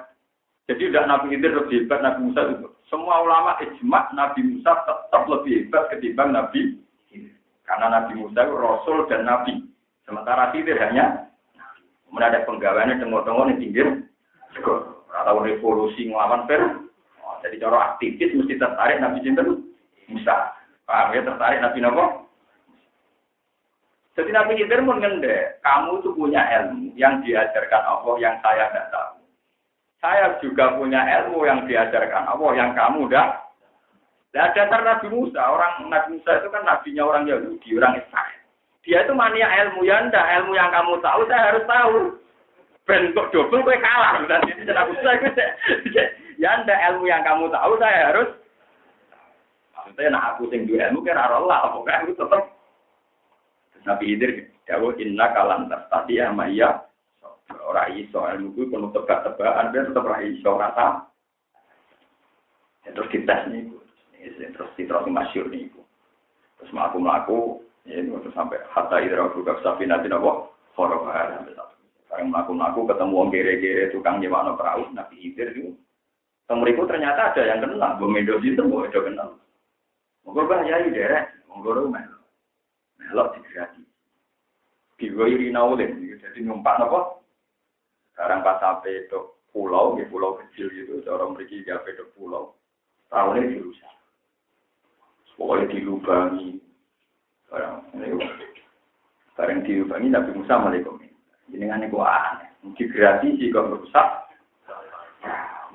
[0.68, 2.68] Jadi udah Nabi Khidir lebih hebat Nabi Musa itu.
[2.88, 6.80] Semua ulama ijma Nabi Musa tetap lebih hebat ketimbang Nabi
[7.64, 9.64] Karena Nabi Musa itu Rasul dan Nabi.
[10.04, 11.31] Sementara Khidir hanya
[12.12, 13.88] Kemudian ada penggawainya tengok-tengok di pinggir
[15.08, 16.60] atau revolusi ngelawan per.
[17.24, 19.64] Oh, jadi cara aktivis mesti tertarik Nabi Sinten
[20.12, 20.52] Musa.
[20.84, 22.22] Paham ya tertarik Nabi Nabi
[24.12, 28.92] jadi Nabi Khidir pun ngende, kamu tuh punya ilmu yang diajarkan Allah yang saya tidak
[28.92, 29.24] tahu.
[30.04, 33.40] Saya juga punya ilmu yang diajarkan Allah yang kamu tidak.
[34.32, 38.41] Nah, dasar Nabi Musa, orang Nabi Musa itu kan nabinya orang Yahudi, orang Israel.
[38.82, 41.98] Dia itu mania ilmu ya ndak, ilmu yang kamu tahu saya harus tahu.
[42.90, 44.26] Ben kok double kowe kalah.
[44.26, 45.30] Dan ini cara saya
[46.42, 48.30] ya ndak ilmu yang kamu tahu saya harus
[49.78, 52.44] maksudnya nah aku sing duwe ilmu kira Allah, pokoknya aku tetap
[53.86, 54.32] Nabi Hidir
[54.70, 56.86] jauh inna kalan tadi ya maya
[57.66, 60.88] orang iso ilmu ku penuh tebak-tebakan dia tetap ora iso rata.
[62.82, 63.70] Ya, terus dites nih,
[64.58, 65.70] terus terus masyur nih,
[66.58, 66.90] terus Ya,
[67.90, 71.76] ini waktu sampai hatta idra buka sapi nanti nopo sampai satu.
[72.06, 75.74] Sekarang melaku-melaku ketemu orang gere-gere tukang nyewa perahu nabi Hidir itu.
[76.46, 79.40] Temeriku ternyata ada yang kenal, Bung Medo itu Bung Medo kenal.
[80.28, 82.04] Monggo bahaya derek, monggo rumah.
[83.00, 83.82] Melok digerati.
[85.00, 87.24] Digoiri naulin, jadi numpak nopo.
[88.14, 89.18] Sekarang pas sampai ke
[89.50, 92.54] pulau, di pulau kecil gitu, orang pergi gape ke pulau.
[93.10, 93.96] Tahunnya dirusak.
[95.40, 96.62] Pokoknya dilubangi,
[97.52, 98.16] Barang ini
[99.36, 100.96] barang diubangi Nabi Musa malaikum.
[101.52, 102.48] Ini kan itu aneh.
[102.64, 104.08] Mungkin gratis jika merusak.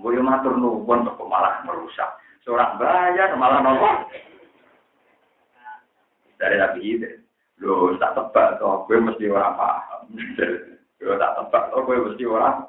[0.01, 2.17] Gue matur nuwun kok malah merusak.
[2.49, 4.09] Seorang bayar malah nolong.
[6.41, 7.11] Dari Nabi itu.
[7.61, 10.13] Lo tak tebak toh, gue mesti orang paham.
[11.01, 12.69] Gue tak tebak toh, gue mesti orang.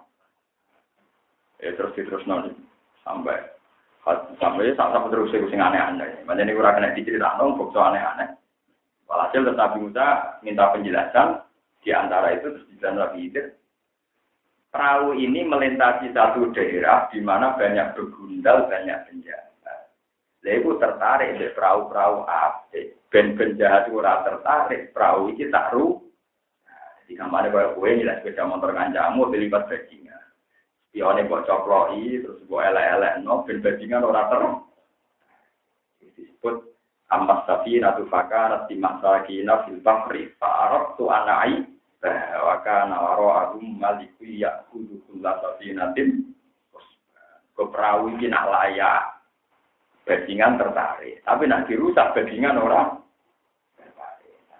[1.59, 2.55] Ya terus terus nanti
[3.03, 3.35] sampai
[4.39, 6.23] sampai sampai terus sing aneh-aneh.
[6.23, 8.31] Makanya ini gue kena diceritakan, kok aneh-aneh.
[9.07, 11.39] Walhasil Nabi Musa minta penjelasan
[11.81, 13.45] di antara itu terus dibilang Nabi Hidir.
[14.67, 19.47] Perahu ini melintasi satu daerah di mana banyak begundal, banyak penjahat.
[20.47, 22.79] Lalu tertarik di perahu-perahu apa?
[23.07, 26.03] Ben penjahat ora tertarik, perahu ini tak ru.
[26.67, 30.23] Nah, di kamar ada kue jelas sepeda motor kancamu dilipat bajingan.
[30.91, 34.43] Spione buat coploi, terus buat elek-elek, no, ben bajingan ora ter.
[36.03, 36.76] Disebut
[37.07, 41.63] Amma safina tu fakarat di masakina fil bahri fa'arab tu anai
[42.43, 46.35] wa kana wara'ahum maliku ya'kudu kulla safinatin
[47.57, 49.03] ke perahu ini nak layak.
[50.07, 51.19] Bajingan tertarik.
[51.23, 53.03] Tapi nak dirusak bajingan orang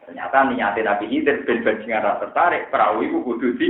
[0.08, 3.70] ternyata niatnya Nabi Hidir ben bajingan tertarik perahu itu kudu di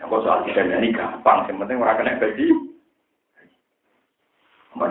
[0.00, 2.48] yang soal tidak ini gampang yang penting orang kena gaji
[4.74, 4.90] Aman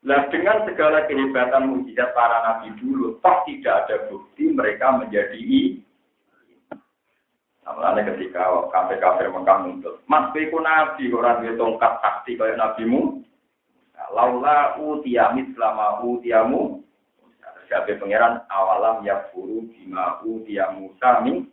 [0.00, 5.76] Nah dengan segala kehebatan mujizat para nabi dulu, toh tidak ada bukti mereka menjadi.
[7.70, 13.22] Nah, ketika kafir-kafir Mekah muncul, mas beku nabi orang dia tongkat sakti kayak nabimu.
[13.94, 16.82] Nah, laula utiamit selama utiamu.
[17.70, 21.46] Siapa pangeran awalam ya buru bima utiamu sami.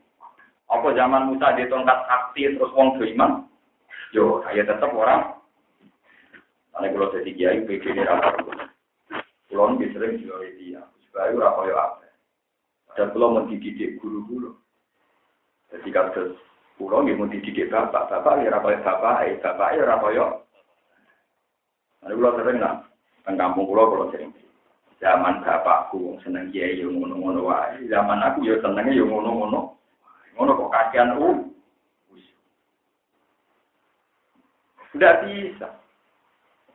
[0.66, 3.46] Apa zaman Musa dia tongkat sakti terus wong iman?
[4.10, 5.37] Yo, saya tetap orang
[6.78, 8.38] karena kalau jadi kiai, begini rata
[9.50, 12.06] Kalau lebih sering jual dia, supaya ora kaya apa.
[12.94, 14.54] Dan kalau mau dididik guru-guru.
[15.74, 16.38] Jadi kasus
[16.78, 20.26] pulau nggak mau dididik bapak, bapak ya kaya bapak, bapak ya ora kaya.
[22.06, 22.86] Nah, kalau sering nah,
[23.26, 24.30] kan kampung pulau kalau sering.
[25.02, 27.90] Zaman bapakku seneng kiai yang ngono-ngono wae.
[27.90, 29.74] Zaman aku ya senengnya yang ngono-ngono.
[30.38, 31.30] Ngono kok kajian u.
[34.94, 35.87] Sudah bisa.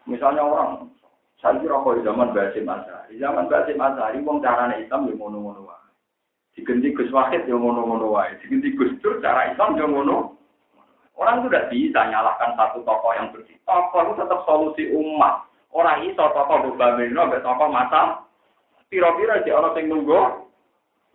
[0.07, 0.91] Misalnya orang,
[1.39, 2.67] saya kira di zaman Basim
[3.11, 5.89] Di zaman Basim Asari, wong caranya Islam yang ngono-ngono wae.
[6.55, 8.35] Diganti Gus Wahid yang ngono-ngono wae.
[8.43, 10.39] Diganti Gus Dur cara Islam yang ngono.
[11.19, 13.55] Orang itu tidak bisa nyalahkan satu tokoh yang bersih.
[13.69, 15.47] Tokoh itu tetap solusi umat.
[15.71, 18.27] Orang itu tokoh Bubamino, sampai tokoh masa.
[18.89, 20.21] Piro-piro di orang yang nunggu.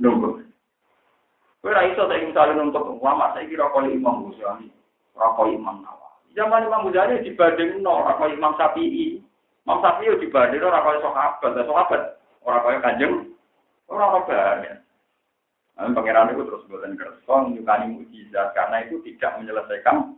[0.01, 0.47] Nunggu.
[1.67, 4.71] Ra iso tak misalnya nuntut ulama saya kira kali Imam Ghazali,
[5.19, 6.06] ora Imam Nawawi.
[6.37, 9.17] Zaman Imam Ghazali dibanding no orang Imam Syafi'i.
[9.65, 12.01] Imam Syafi'i dibanding orang kaya sahabat, dan sahabat
[12.45, 13.13] orang kaya kanjeng,
[13.89, 14.77] orang banyak.
[15.77, 20.13] Nah, pangeran itu terus buatan kerson, nyukani mujizat karena itu tidak menyelesaikan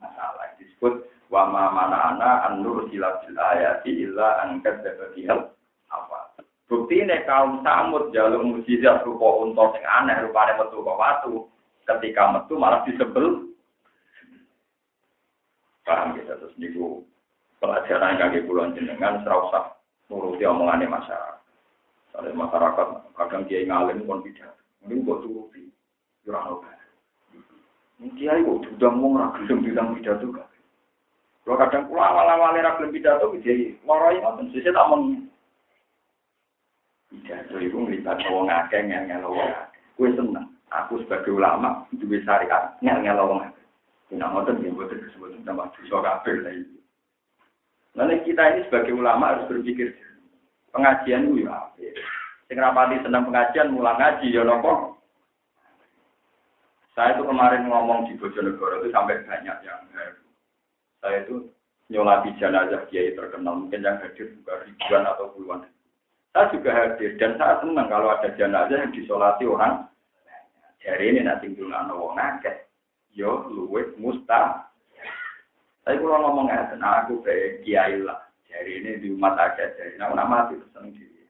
[0.00, 0.52] masalah.
[0.60, 5.52] Disebut wama mana ana anur silatil ayati illa angkat dabatihal
[5.88, 6.44] apa.
[6.68, 11.48] Bukti ini kaum samud jalur mujizat rupa untuk yang aneh, rupanya metu watu.
[11.88, 13.47] Ketika metu malah disebel
[15.88, 17.00] Paham kita terus niku
[17.64, 19.72] pelajaran kaki puluhan jenengan serasa
[20.12, 21.40] nuruti omongannya masyarakat.
[22.12, 22.86] Soalnya masyarakat
[23.16, 24.52] kadang dia ngalim pun tidak.
[24.84, 25.64] Ini buat turuti.
[26.28, 26.76] Jurang obat.
[28.20, 30.46] Dia itu sudah mau ngelem bilang pidato kan.
[31.48, 34.52] Kalau kadang pulang awal-awal ngelem pidato, jadi warai ngoten.
[34.52, 35.00] Saya tak mau
[37.08, 39.24] pidato itu melibat wong akeh ngel-ngel.
[39.96, 40.52] Gue seneng.
[40.68, 43.56] Aku sebagai ulama, duwe syariat ngel-ngel.
[44.08, 44.92] Tidak ngotot yang buat
[45.44, 46.40] nama dosa kafir.
[47.92, 49.92] Nanti kita ini sebagai ulama harus berpikir
[50.72, 51.56] pengajian itu ya
[52.48, 54.96] Sing rapati senang pengajian mulang ngaji ya nopo.
[56.96, 59.84] Saya itu kemarin ngomong di Bojonegoro itu sampai banyak yang.
[60.98, 61.46] Saya itu
[61.92, 65.68] nyolati jenazah kiai terkenal, mungkin yang hadir juga ribuan atau puluhan.
[66.32, 69.86] Saya juga hadir dan saya senang kalau ada jenazah yang disolati orang.
[70.82, 72.67] Jadi ini nanti dulu anak wong akeh.
[73.14, 74.68] Yo luwes musta.
[75.88, 78.20] Tapi kalau ngomong ngeten, aku kayak kiai lah.
[78.48, 79.72] Jadi ini di umat akeh.
[79.76, 81.24] Jadi nah, mati seneng diri.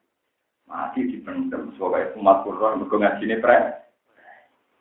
[0.67, 3.59] Mati dipendem sebagai umat mergo ngajine pre.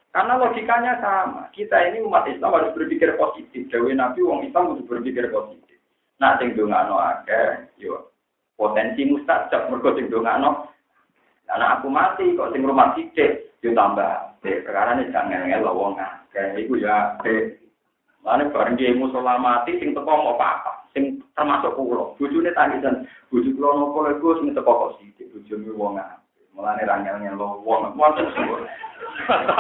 [0.10, 1.46] Karena logikanya sama.
[1.54, 3.70] Kita ini umat Islam harus berpikir positif.
[3.70, 5.78] Dewi Nabi, wong Islam harus berpikir positif.
[6.18, 8.10] Nah, sing dongano akeh, yo
[8.58, 10.74] potensi mustajab mergo sing dongano.
[11.46, 14.27] Karena aku mati kok sing rumah sithik, yo tambah.
[14.46, 16.62] Dek, perkara ini jangan ngelo wong akeh.
[16.62, 17.58] Iku ya, dek.
[18.22, 20.86] Mane bareng dia musola mati, sing teko mau apa?
[20.92, 22.14] Sing termasuk kulo.
[22.20, 26.20] Bojone tangisan, bojo kulo nopo lho sing teko kok sithik, bojone wong akeh.
[26.58, 28.66] Mulane rangel ngelo wong wonten suwur.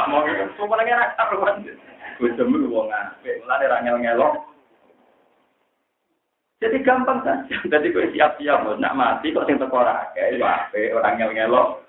[0.10, 0.26] Mau
[0.58, 1.62] sebenarnya ra karuan.
[2.18, 4.28] Bojomu wong apik, mulane rangel ngelo.
[6.58, 7.54] Jadi gampang saja.
[7.70, 11.86] Jadi kok siap-siap nak mati kok sing teko ora akeh, apik, ora ngel-ngelo.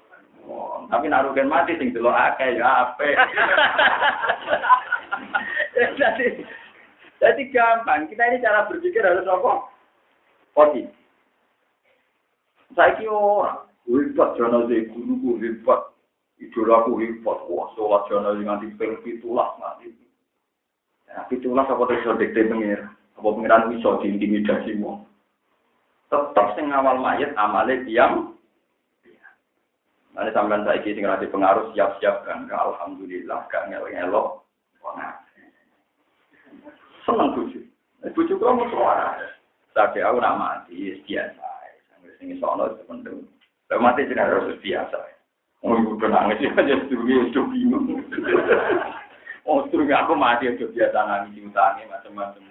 [0.89, 3.17] Tapi nak rugen mati sing delok akeh ya apik.
[6.01, 6.27] jadi
[7.21, 8.09] jadi gampang.
[8.09, 9.69] Kita ini cara berpikir harus apa?
[10.57, 10.95] Positif.
[12.73, 15.81] Saya kira orang Hebat jenazah guruku hebat.
[16.37, 17.39] Idolaku hebat.
[17.49, 19.97] Wah, sholat jenazah nganti ping pitulas nganti.
[21.09, 22.85] Nah, pitulas apa terus dikte pengir.
[23.17, 25.09] Apa pengiran bisa diintimidasi wong.
[26.13, 28.38] Tetap sing awal mayat amale diam.
[30.19, 32.51] Nanti sampean saya sing ngerti pengaruh siap-siap kan.
[32.51, 34.43] Alhamdulillah gak ngel-ngelok.
[37.07, 37.63] Seneng bujuk.
[38.19, 39.15] Bujuk kamu suara.
[39.79, 41.47] Saya aku nak mati, biasa.
[42.19, 43.23] Sini sono sepenting.
[43.71, 44.99] Lah mati jeneng harus biasa.
[45.63, 48.03] Oh, ibu nangis ya, aja sedurunge itu bingung.
[49.47, 52.43] Oh, sedurunge aku mati aja biasa nangis utangi macam-macam.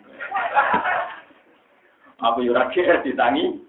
[2.31, 3.59] Aku yo ora kira ditangi.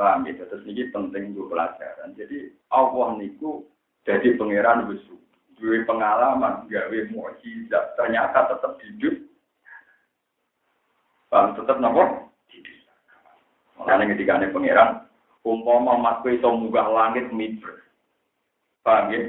[0.00, 2.16] Paham gitu, terus ini penting untuk pelajaran.
[2.16, 3.68] Jadi Allah niku
[4.08, 5.20] jadi pangeran besar.
[5.60, 9.20] Dua pengalaman, gawe mukjizat, ternyata tetap hidup.
[11.28, 12.32] Paham, tetap nopo?
[13.76, 15.04] Makanya ketika ini pangeran,
[15.44, 17.84] umpama mas kowe iso munggah langit miber.
[18.80, 19.20] Paham ya?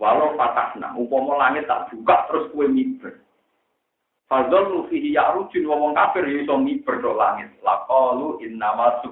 [0.00, 3.20] Walau patahna, umpama langit tak buka terus kowe miber.
[4.24, 6.56] Fadzal lu fihi ya'rujun wong kafir ya iso
[6.96, 7.52] do langit.
[7.60, 9.04] Laqalu innama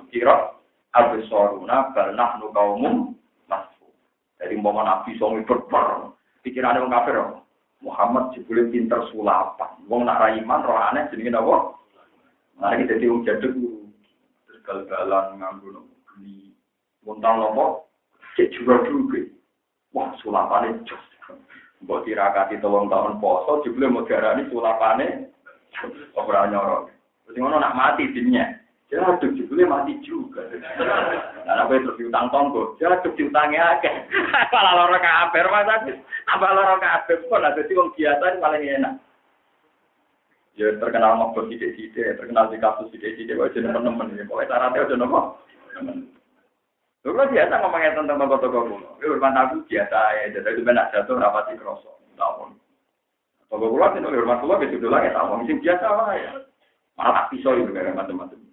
[0.94, 3.14] sukira absoruna bal nahnu qaumum
[3.48, 3.86] masfu.
[4.38, 6.12] Jadi umpama nabi iso miber ber.
[6.44, 7.16] Pikirane wong kafir
[7.82, 9.76] Muhammad jebule pinter sulapan.
[9.88, 11.74] Wong nak ra iman roh aneh jenenge napa?
[12.56, 13.52] Nah, kita dadi wong jaduk
[14.48, 16.56] terus gal-galan nganggo beli
[17.04, 17.90] montang nopo
[18.36, 18.80] cek juga
[19.92, 21.02] wah sulapane jos.
[21.84, 25.28] Mbok tirakati tolong tahun poso jebule mau diarani sulapane
[26.16, 26.88] ora nyorok?
[27.28, 30.46] Terus ngono nak mati dinnya Jatuh jebule mati juga.
[31.42, 32.78] Nah, apa itu diutang tonggo?
[32.78, 33.90] Jatuh diutangnya akeh.
[34.54, 35.90] Malah loro kabeh, Mas
[36.30, 38.94] Apa loro kabeh kok lah dadi wong biasa paling enak.
[40.56, 44.16] Ya terkenal mau sidik-sidik, terkenal di kasus sidik-sidik wae teman-teman.
[44.24, 45.20] Pokoke syaratnya aja nopo.
[47.04, 48.88] Lu kan biasa ngomongnya tentang toko-toko kuno.
[49.02, 52.00] Lu hormat aku biasa ya, jadi itu benar jatuh rapati kroso.
[52.14, 52.54] Tahun.
[53.50, 55.42] Toko kulo itu hormat kulo itu dulu lagi tahun.
[55.42, 56.32] Mungkin biasa lah ya.
[56.96, 58.45] Malah tak pisau itu macam-macam.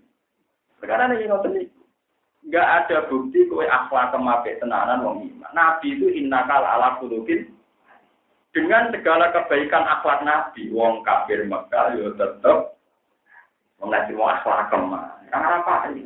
[0.84, 1.68] Sekarang ini ngotot nih.
[2.52, 5.48] Gak ada bukti kue akhlak kemabe tenanan wong iman.
[5.56, 7.56] Nabi itu innakal ala kulukin.
[8.52, 12.76] Dengan segala kebaikan akhlak Nabi, wong kafir Mekah yo ya tetep
[13.80, 15.24] mengaji wong akhlak kemah.
[15.32, 16.06] Karena apa ini?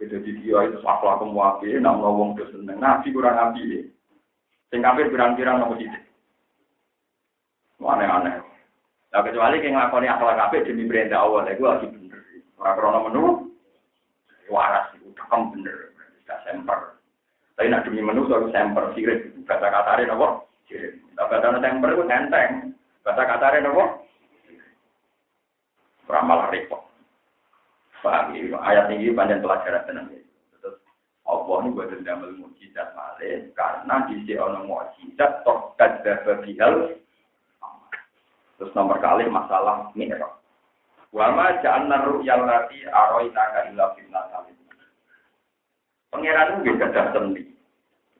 [0.00, 2.78] Jadi dia itu akhlak kemuapi, namun wong itu seneng.
[2.78, 3.90] Nabi kurang nabi.
[4.70, 6.06] Sing kafir pirang-pirang nopo sithik.
[7.82, 8.38] Aneh-aneh.
[9.10, 12.09] Nah kecuali yang ngakoni akhlak kafir demi perintah Allah, itu lagi.
[12.60, 13.24] Orang krono menu,
[14.52, 17.00] waras itu kam bener, tidak semper.
[17.56, 21.00] Tapi nak demi menu soal semper sirik, kata katare nopo sirik.
[21.16, 24.04] Kata semper itu enteng, kata katare nopo.
[26.04, 26.84] Ramal repot.
[28.04, 28.56] Paham ya?
[28.64, 30.20] Ayat ini panjang pelajaran tenang ya.
[30.56, 30.76] Terus
[31.28, 35.44] Allah ini buat damel mujizat malih karena di sini ono mujizat
[35.76, 36.96] kada bihal.
[38.56, 39.92] Terus nomor kali masalah
[41.12, 41.34] mineral.
[41.34, 44.54] Wama ja'alna ru'yal lati aroinaka illa fitnatan.
[46.10, 47.42] Pangeran itu gak sendi.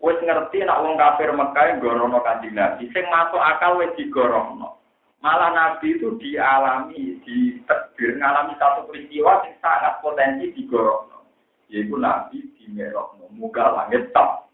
[0.00, 4.80] Wes ngerti nak wong kafir Mekah gorono kanjeng Nabi sing masuk akal wis digorono.
[5.20, 11.28] Malah Nabi itu dialami, di terdiri ngalami satu peristiwa yang sangat potensi digorokno.
[11.68, 14.48] Yaitu Nabi di Merokno, muka langit top.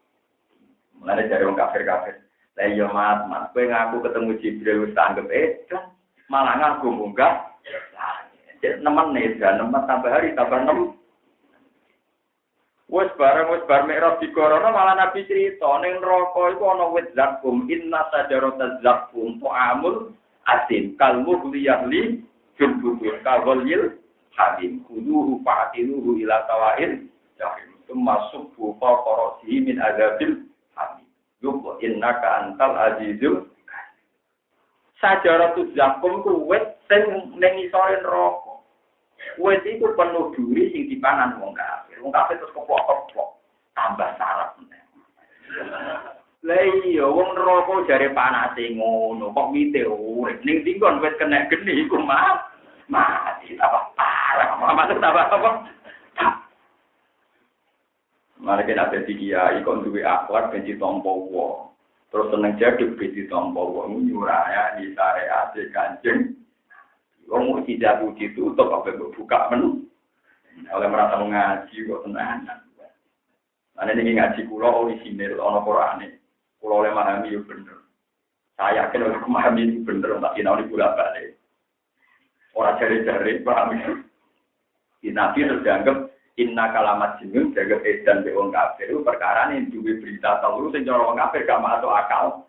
[0.98, 2.18] Mulane dari wong kafir-kafir.
[2.58, 5.94] Lah iya mat kowe ngaku ketemu Jibril wis anggap edan,
[6.26, 7.54] malah ngaku munggah.
[8.62, 9.82] Nemen nih, nemen.
[9.84, 10.96] Tambah hari tambah enam.
[12.86, 17.10] Wes bareng wes bar mikraj di corona malah Nabi cerita ning neraka iku ana wit
[17.18, 17.66] zakum.
[17.66, 20.14] Inna sajarata zakum tu'amul
[20.46, 22.22] asin kal mughliyahli
[22.54, 23.90] fil budur kawalil
[24.38, 27.70] hadim kuduhu fa'tiluhu ila tawain jahim.
[27.90, 30.46] Masuk buka korosi min azabil
[30.78, 31.06] hadim
[31.42, 33.50] yuk innaka antal azizul
[35.02, 38.45] sajaratu zakum ku wit sing ning isore neraka
[39.36, 41.98] Wes itu penuh duri sing dipanan wong kafir.
[42.00, 43.30] Wong kafir terus keplok-keplok.
[43.76, 44.56] Tambah sarap.
[46.46, 51.82] Lah iya wong neraka jare panase ngono, kok wite urip ning tinggon wis kena geni
[51.82, 52.38] iku mah
[52.86, 54.54] mati apa parah.
[54.54, 55.50] Maksud apa apa?
[58.36, 61.74] Mari kita ada tiga ikon duwe akhlak ben ditompo wong.
[62.14, 66.36] Terus seneng jaduk ben ditompo wong nyuraya di syariat kanjeng
[67.26, 69.86] Wong mukjizat ditutup apa buka menu.
[70.72, 72.66] Oleh merasa mengaji kok tenanan.
[73.76, 76.08] Ane ini ngaji kula oh sini ana Qur'ane.
[76.56, 77.84] Kula oleh memahami yo bener.
[78.56, 81.36] Saya yakin oleh memahami itu bener tak sinau di balik.
[82.56, 83.92] Orang cari-cari paham ya.
[85.04, 86.08] Di Nabi harus dianggap
[86.40, 90.88] inna kalamat jinun jaga edan be wong kafir itu perkara ini juga berita tahu sing
[90.88, 92.48] cara wong kafir gak masuk akal.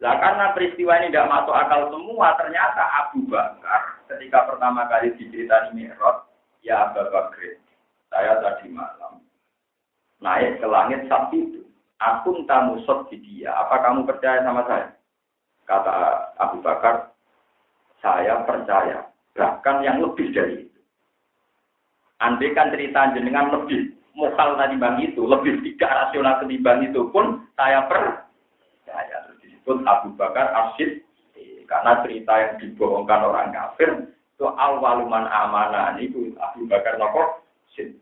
[0.00, 5.76] Lah karena peristiwa ini tidak masuk akal semua, ternyata Abu Bakar ketika pertama kali diceritani
[5.76, 6.24] Mi'raj,
[6.64, 7.36] ya Abu Bakar,
[8.08, 9.20] saya tadi malam
[10.24, 11.68] naik ke langit saat itu.
[12.00, 12.80] Aku tamu
[13.12, 13.52] di dia.
[13.52, 14.88] Apa kamu percaya sama saya?
[15.68, 17.12] Kata Abu Bakar,
[18.00, 19.04] saya percaya.
[19.36, 20.80] Bahkan yang lebih dari itu.
[22.24, 27.44] Andai kan cerita jenengan lebih mukal tadi bang itu, lebih tidak rasional ketimbang itu pun
[27.52, 28.29] saya percaya
[29.70, 31.06] disebut Abu Bakar Asyid
[31.70, 37.94] karena cerita yang dibohongkan orang kafir itu awaluman amanah itu Abu Bakar nopo Sid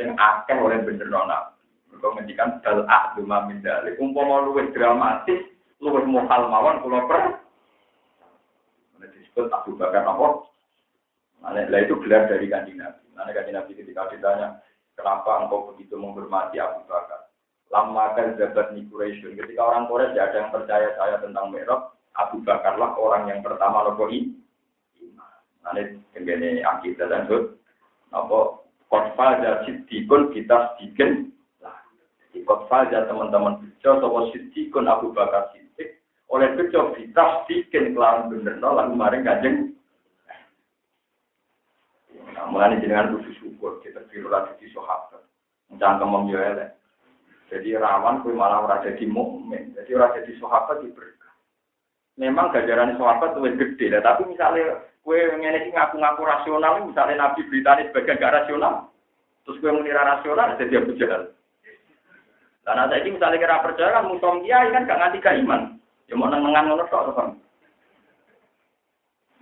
[0.00, 1.52] sing akeh oleh bener nona
[1.92, 5.44] mereka menjadikan dal ahdu mamin dalik umpama luwih dramatis
[5.84, 7.20] luwih muhal mawon kula per
[9.04, 10.48] disebut Abu Bakar nopo
[11.46, 13.06] Nah, itu gelar dari kanjeng Nabi.
[13.14, 14.58] Nah, kanjeng ketika ditanya,
[14.98, 17.25] kenapa engkau begitu menghormati Abu Bakar?
[17.74, 19.34] Lama kan jabat Quraisy.
[19.34, 21.82] Ketika orang Quraisy tidak ada yang percaya saya tentang Mi'raj,
[22.14, 24.32] Abu Bakarlah orang yang pertama nopo iman.
[25.66, 25.82] Nanti
[26.14, 27.58] kembali akidah dan hud.
[28.14, 31.26] Nopo kotfal sidikun kita sedikit.
[32.30, 35.98] Di kotfal teman-teman bejo sopo sidikun Abu Bakar sidik.
[36.30, 39.56] Oleh bejo kita sedikit kelawan bener no lalu maring kajeng.
[42.36, 45.24] Nah, mulai jenengan khusus syukur kita biru lagi di sahabat.
[45.80, 46.76] Jangan.
[47.46, 49.70] Jadi rawan kue malah ora jadi mukmin.
[49.78, 51.34] Jadi ora jadi sahabat diberkah.
[52.18, 54.02] Memang gajaran sahabat tuh gede lah.
[54.02, 58.90] Tapi misalnya kue ngene ngaku-ngaku rasional, misalnya Nabi beritanya sebagai gak rasional,
[59.46, 61.30] terus kue mengira rasional, jadi Abu Jahal.
[62.66, 64.10] Karena saya ini misalnya kira percaya kan
[64.42, 65.62] kiai kan gak nganti gak iman.
[66.10, 67.38] Ya mau nengan ngono tok kan.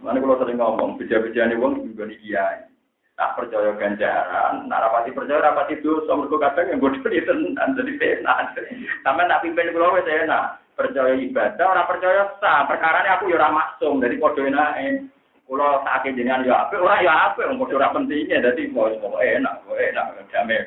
[0.04, 2.68] Mana kalau sering ngomong, beja-beja nih wong juga kiai.
[3.14, 7.78] Tak percaya ganjaran, nak rapati percaya rapati itu, sama mergo kadang yang bodoh itu tenan
[7.78, 8.58] jadi penak.
[9.06, 10.58] Sampai nak pimpin kula wis enak.
[10.74, 12.66] Percaya ibadah, orang percaya sah.
[12.66, 15.06] Perkara ini aku ya ora maksum, jadi padha enake.
[15.46, 19.62] Kula sakit jenengan ya apik, ora ya apik, wong padha ora pentingnya, dadi mau enak,
[19.62, 20.66] enak, damai.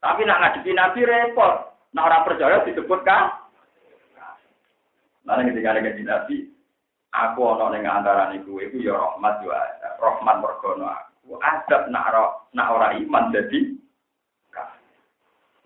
[0.00, 1.54] Tapi nak ngadepi nabi repot.
[1.92, 3.36] Nak orang percaya disebut kan?
[5.28, 6.48] Nah, ketika nabi,
[7.12, 9.96] aku ana ning antarané kowe iku ya rahmat yo ada.
[10.02, 11.36] Rahmat mergono aku.
[11.40, 12.12] Adab nak
[12.52, 13.78] nak ora iman jadi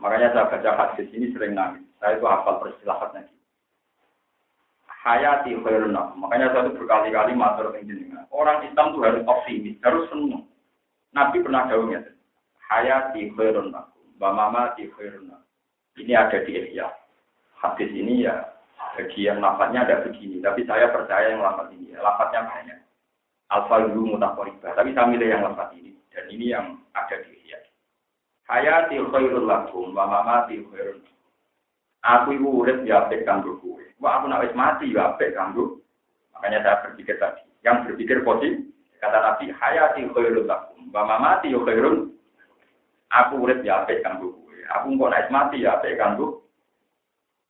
[0.03, 1.87] Makanya saya baca hadis ini sering nangis.
[2.03, 3.31] Saya itu hafal persilahatnya.
[4.91, 8.27] Hayati khairun Makanya saya itu berkali-kali matur jenengan.
[8.35, 10.51] Orang Islam itu harus optimis, harus senang.
[11.15, 12.03] Nabi pernah jauhnya.
[12.67, 13.71] Hayati khairun
[14.19, 15.31] Bama di khairun
[15.95, 16.91] Ini ada di Ihya.
[17.63, 18.52] Hadis ini ya
[18.93, 22.79] bagi yang lafadznya ada begini, tapi saya percaya yang lafadz ini, lafadznya banyak.
[23.53, 27.59] Alfa dulu mutakoribah, tapi saya milih yang lafadz ini, dan ini yang ada di Ihya.
[28.49, 30.61] Hayati khairul lakum, wa mamati
[32.03, 33.79] Aku ibu urip ya apik kanggo kowe.
[34.03, 35.79] Wah aku nak wis mati ya apik kanggo.
[36.35, 37.47] Makanya saya berpikir tadi.
[37.63, 38.59] Yang berpikir positif,
[38.99, 42.11] kata Nabi, hayati khairul lakum, wa mamati khairul.
[43.15, 44.57] Aku urip ya apik kanggo kowe.
[44.75, 46.42] Aku kok nak mati ya apik kanggo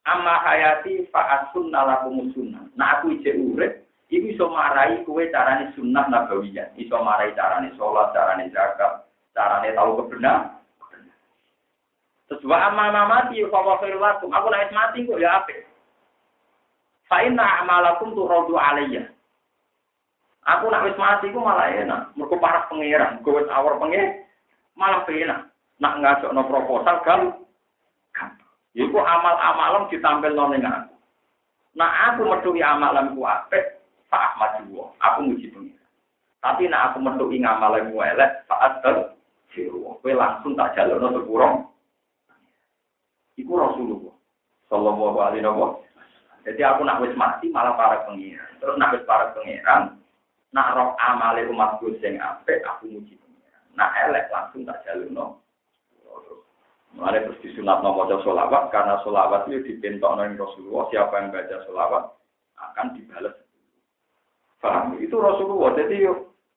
[0.03, 2.67] Amma hayati fa'asun nalakum sunnah.
[2.75, 6.75] Nah aku ije urip, iku iso marai kue carane sunnah nabawiyah.
[6.75, 10.59] Iso marai carane sholat, carane zakat, carane tahu kebenar.
[12.27, 13.79] Terus wa amma mati fa wa.
[13.79, 15.63] Aku nek mati kok ya apik.
[17.07, 19.07] Fa inna amalakum turadu alayya.
[20.43, 22.11] Aku nak wis mati ku malah enak.
[22.19, 24.27] Mergo parah pangeran, wis awor pengen
[24.75, 25.47] malah enak.
[25.79, 27.21] Nak ngajak no proposal kan
[28.73, 30.95] Iku amal-amalan ditampil no ning aku.
[31.77, 34.93] Nah aku metuhi amalan ku apik, Pak Ahmad juga.
[35.01, 35.89] Aku muji pengiran.
[36.41, 39.13] Tapi nak aku metuhi amalan ku elek, saat ter
[39.53, 41.69] Kowe langsung tak jalono sepurong.
[43.37, 44.17] Iku Rasulullah.
[44.73, 45.85] Sallallahu alaihi wasallam.
[46.43, 48.51] Jadi aku nak wis mati malah para pengiran.
[48.59, 50.01] Terus nak wis para pengiran,
[50.51, 53.63] nak roh amale umatku sing apik, aku muji pengiran.
[53.77, 55.42] Nak elek langsung tak jalono.
[56.93, 60.85] Mulai terus disunat baca sholawat karena sholawat itu dipintok oleh Rasulullah.
[60.93, 62.05] Siapa yang baca sholawat
[62.61, 63.37] akan dibalas.
[64.61, 65.01] Paham?
[65.01, 65.73] Itu Rasulullah.
[65.75, 66.05] Jadi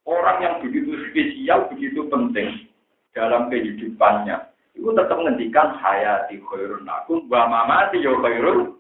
[0.06, 2.68] orang yang begitu spesial, begitu penting
[3.16, 4.52] dalam kehidupannya.
[4.76, 8.76] Itu tetap menghentikan hayati khairun akum, wa mamati yo khairun.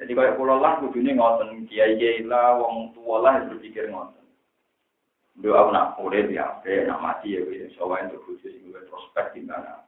[0.00, 4.21] Jadi kayak pulau lah, kudunya ngoten, kiai kiai lah, wong tua lah berpikir ngoten.
[5.40, 7.40] Doa nak boleh ya, nak mati ya,
[7.80, 9.80] soalnya untuk khusus gue prospek di mana.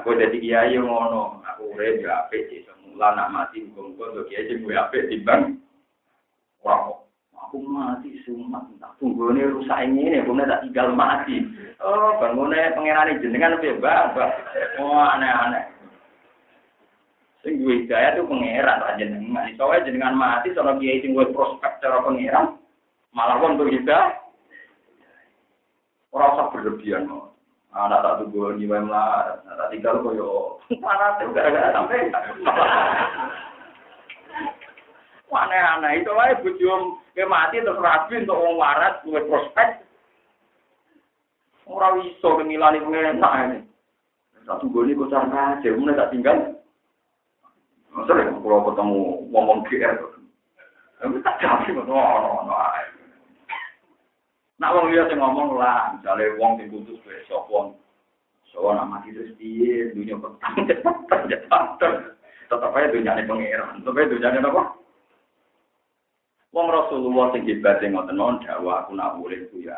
[0.00, 4.46] Aku jadi kiai ngono, aku urip ya apik sih semula nak mati muga-muga untuk kiai
[4.48, 5.58] sing gue apik timbang
[6.64, 6.94] ora
[7.34, 11.44] aku mati sumat tak tunggone rusak ini aku tak tinggal mati.
[11.84, 14.16] Oh, bangunnya pangeran jenengan piye, Mbak?
[14.80, 15.68] Oh, aneh-aneh.
[17.44, 19.52] Sing gue hidayah tuh pangeran ra jenengan.
[19.60, 22.56] Soale jenengan mati sono kiai gue prospek cara pangeran
[23.12, 24.23] malah wong tuh hidayah.
[26.14, 27.10] Ora usah berlebihan.
[27.10, 27.34] No.
[27.74, 32.06] anak tak tunggu di lah, tak tinggal koyo mana tuh gara-gara sampai.
[35.26, 39.82] Mana aneh itu lah bujum ke mati terus rapi untuk orang waras gue prospek.
[41.66, 43.58] Orang iso kemilani pengen ini.
[44.46, 46.38] Tak tunggu ini kok cara aja tak tinggal.
[48.06, 49.00] Sering kalau ketemu
[49.34, 49.94] ngomong GR
[51.04, 52.54] tapi tak jadi no no no
[54.62, 57.74] Nak wong liya sing ngomong lah, misale wong sing putus besok wong
[58.54, 60.62] so nak mati terus piye, dunia petang
[61.26, 61.82] cepat
[62.46, 64.62] tetap aja dunyane pangeran, tetap aja dunyane apa?
[66.54, 69.74] Wong Rasulullah sing hebat sing ngoten mawon dakwah aku nak urip ku ya.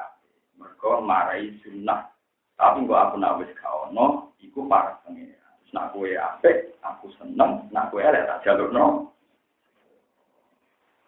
[0.61, 2.13] Mergo marai sunnah.
[2.57, 5.57] Tapi kok aku nak wis gak ono, iku para pangeran.
[5.73, 9.09] Nak kowe apik, aku seneng, nak kowe elek tak jalurno.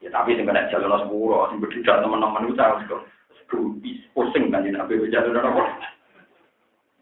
[0.01, 2.85] Ya tapi sing kena jalurno sepuro, sing beda teman-teman itu harus
[3.49, 5.65] Bubis, pusing kan Nabi jatuh dan apa?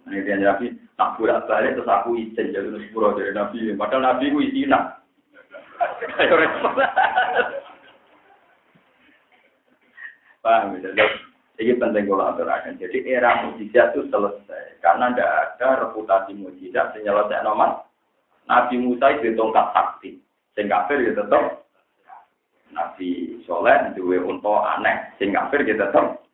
[0.07, 3.75] Ini dia Nabi, tak bolak balik terus aku izin jatuh sepuluh dari Nabi.
[3.75, 4.71] Padahal Nabi ku izin
[10.47, 11.07] Paham ya?
[11.57, 12.77] Ini penting kalau aturakan.
[12.77, 14.79] Jadi era mujizat itu selesai.
[14.85, 17.89] Karena tidak ada reputasi mujizat menyelesaikan nomor.
[18.47, 20.21] Nabi Musa itu tongkat sakti.
[20.53, 21.65] Sing kafir ya tetap.
[22.71, 25.17] Nabi Soleh duwe untuk aneh.
[25.17, 26.26] Sing kafir ya tetap.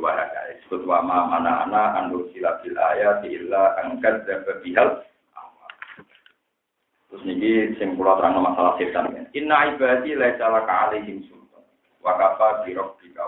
[0.00, 5.04] Wahada disebut wa ma mana ana anu sila bil ayat illa angkat dan bihal
[7.12, 9.28] Terus niki sing kula terang masalah setan.
[9.36, 11.60] Inna ibadi laisa laka alaihim sultan.
[12.00, 13.20] Wa kafa bi rabbika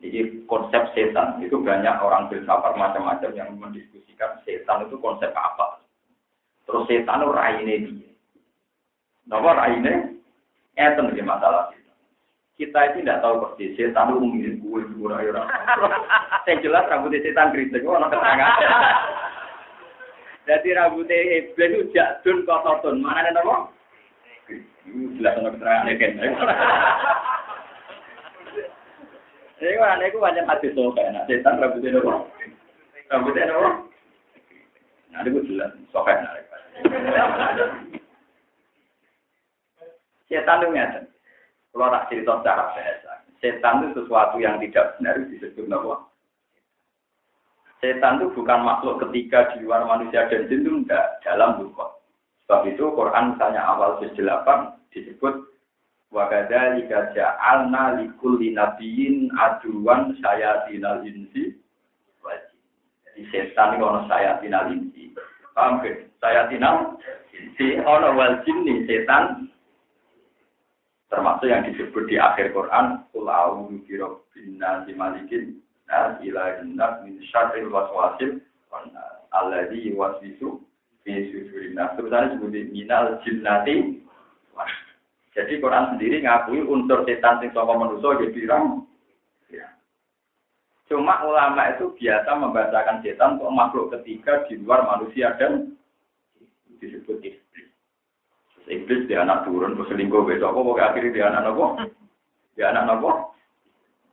[0.00, 5.84] Jadi konsep setan itu banyak orang filsafat macam-macam yang mendiskusikan setan itu konsep apa.
[6.64, 8.10] Terus setan itu raine dia.
[9.28, 10.16] Napa raine?
[10.80, 11.68] Eten masalah
[12.60, 15.32] kita itu tidak tahu persis setan itu mirip gue gue ayo
[16.44, 18.52] Saya jelas rambutnya setan kritik, anak keterangan.
[20.44, 23.72] Jadi rambutnya iblis itu jadun kosotun, mana ada nama?
[25.16, 26.10] Jelas anak keterangan ya kan.
[29.60, 32.28] Ini kan aneh gue banyak hati sokai, nah setan rambutnya nama.
[33.08, 33.70] Rambutnya nama.
[35.10, 36.20] Nah, itu jelas sokai.
[40.30, 41.09] Setan itu ngerti.
[41.70, 46.02] Kalau tak cerita secara bahasa, setan itu sesuatu yang tidak benar disebut nama.
[47.78, 51.86] Setan itu bukan makhluk ketiga di luar manusia dan jin itu enggak dalam buku.
[52.44, 54.18] Sebab itu Quran misalnya awal 8
[54.90, 55.50] disebut
[56.10, 61.54] Wakada lika ja'alna likulli nabiyin aduan sayatinal insi.
[63.06, 65.14] Jadi setan itu ono sayatinal insi.
[65.54, 66.10] Paham ke?
[66.18, 66.98] Sayatinal
[67.30, 69.49] insi ono wal setan
[71.10, 75.58] termasuk yang disebut di akhir Quran kul a'udzu birabbin nas malikin
[75.90, 78.38] nas ilahin nas min syarril waswasil
[79.34, 80.62] alladzi yuwaswisu
[81.02, 81.12] fi
[81.74, 84.00] nas sebenarnya disebut minal jinnati
[85.30, 88.82] jadi Quran sendiri ngakui unsur setan sing saka manusa ya pirang
[89.46, 89.66] ya.
[90.90, 95.78] Cuma ulama itu biasa membacakan setan untuk makhluk ketiga di luar manusia dan
[96.82, 97.69] disebut iblis.
[98.70, 101.66] Iblis dia anak turun, terus selingkuh besok, apa pokoknya akhirnya dia anak apa?
[102.58, 103.10] Dia anak apa?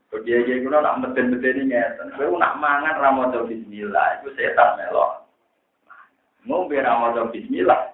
[0.08, 2.16] Terus dia dia itu nak meten-meten ini ngeten.
[2.16, 5.28] Kalau nak mangan ramadhan bismillah, itu setan melok.
[6.48, 7.92] Ngombe ramadhan bismillah,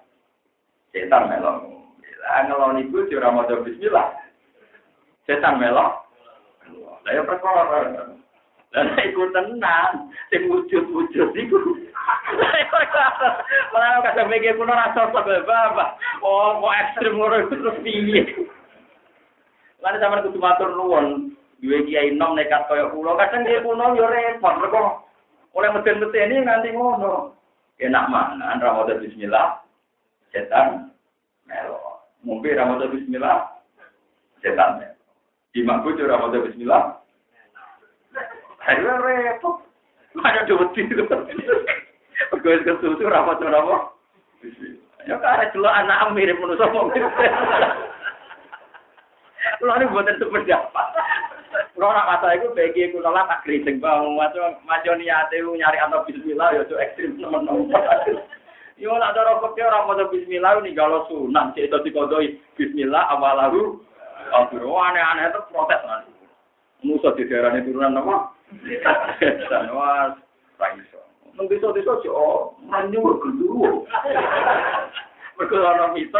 [0.94, 1.74] setan melok.
[2.22, 4.14] Ngeloni itu ramadhan bismillah,
[5.26, 6.06] setan melok.
[7.02, 8.14] Saya perkara.
[8.74, 11.58] Dan iku tenang, sing wujud-wujud iku.
[13.70, 15.94] Malah kadang mikir kuno rasa sebab apa.
[16.18, 18.22] Oh, kok ekstrim ngono iku terus piye.
[19.78, 21.38] Lan sampeyan kudu matur nuwun.
[21.62, 25.04] Duwe kiai nom nekat kaya kula, kadang kiai kuno yo repot mergo
[25.54, 27.34] meden-meden ini nganti ngono.
[27.78, 29.62] Enak mana Ramadan bismillah.
[30.30, 30.90] Setan
[31.46, 32.02] melo.
[32.22, 33.54] Mungkin Ramadan bismillah.
[34.42, 34.98] Setan melo.
[35.54, 37.03] Di makbul Ramadan bismillah.
[38.70, 39.60] Ayo repot.
[40.24, 41.04] Ada dua tidur.
[42.30, 43.76] Pegawai kesusu rapat apa?
[45.04, 46.88] Ya karena dulu anak mirip manusia mau.
[49.60, 50.82] Kalau ini buatan seperti apa?
[51.76, 56.06] Kalau nak masa itu bagi aku nolak tak kritik bang, macam macam niatnya nyari atau
[56.08, 57.68] Bismillah ya itu ekstrim teman-teman.
[58.80, 63.78] Yo nak rokok ya orang mau Bismillah ini kalau sunat cek itu dikodoi Bismillah awalahu.
[64.32, 66.12] Aduh aneh-aneh itu protes nanti.
[66.84, 68.33] Musa di daerah turunan apa?
[69.50, 70.14] Dan wah,
[70.60, 71.00] raiso.
[71.34, 73.86] Nang desa-desa sih, oh, manyu gendruwo.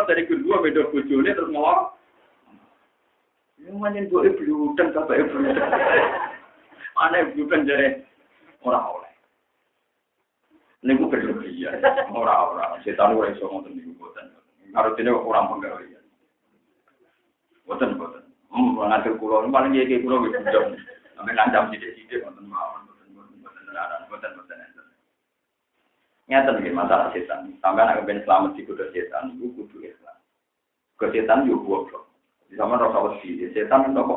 [0.04, 1.94] Dari gendruwo beda bojone terus ngomong.
[3.74, 5.56] Manyen boleh bludeng sampai bludeng.
[6.94, 8.04] Mana bludeng jadi
[8.60, 9.12] orang oleh.
[10.84, 11.80] Ini gue berlebihan,
[12.12, 12.76] orang-orang.
[12.84, 14.36] Setan gue iso ngomong buatan.
[14.76, 16.04] Harus ini orang penggawean.
[17.64, 18.22] Buatan, buatan.
[18.54, 19.18] Hmm, ngatur
[19.50, 20.78] paling kayak kulo jam.
[21.24, 21.40] Sampai
[21.72, 22.84] sidik-sidik, mawon,
[26.24, 27.52] Nyata masalah setan.
[27.60, 28.56] Anak selamat
[28.92, 29.64] setan, kudu.
[31.00, 32.08] Ke setan goblok.
[32.48, 34.16] Di sama rasa wasi, setan itu apa?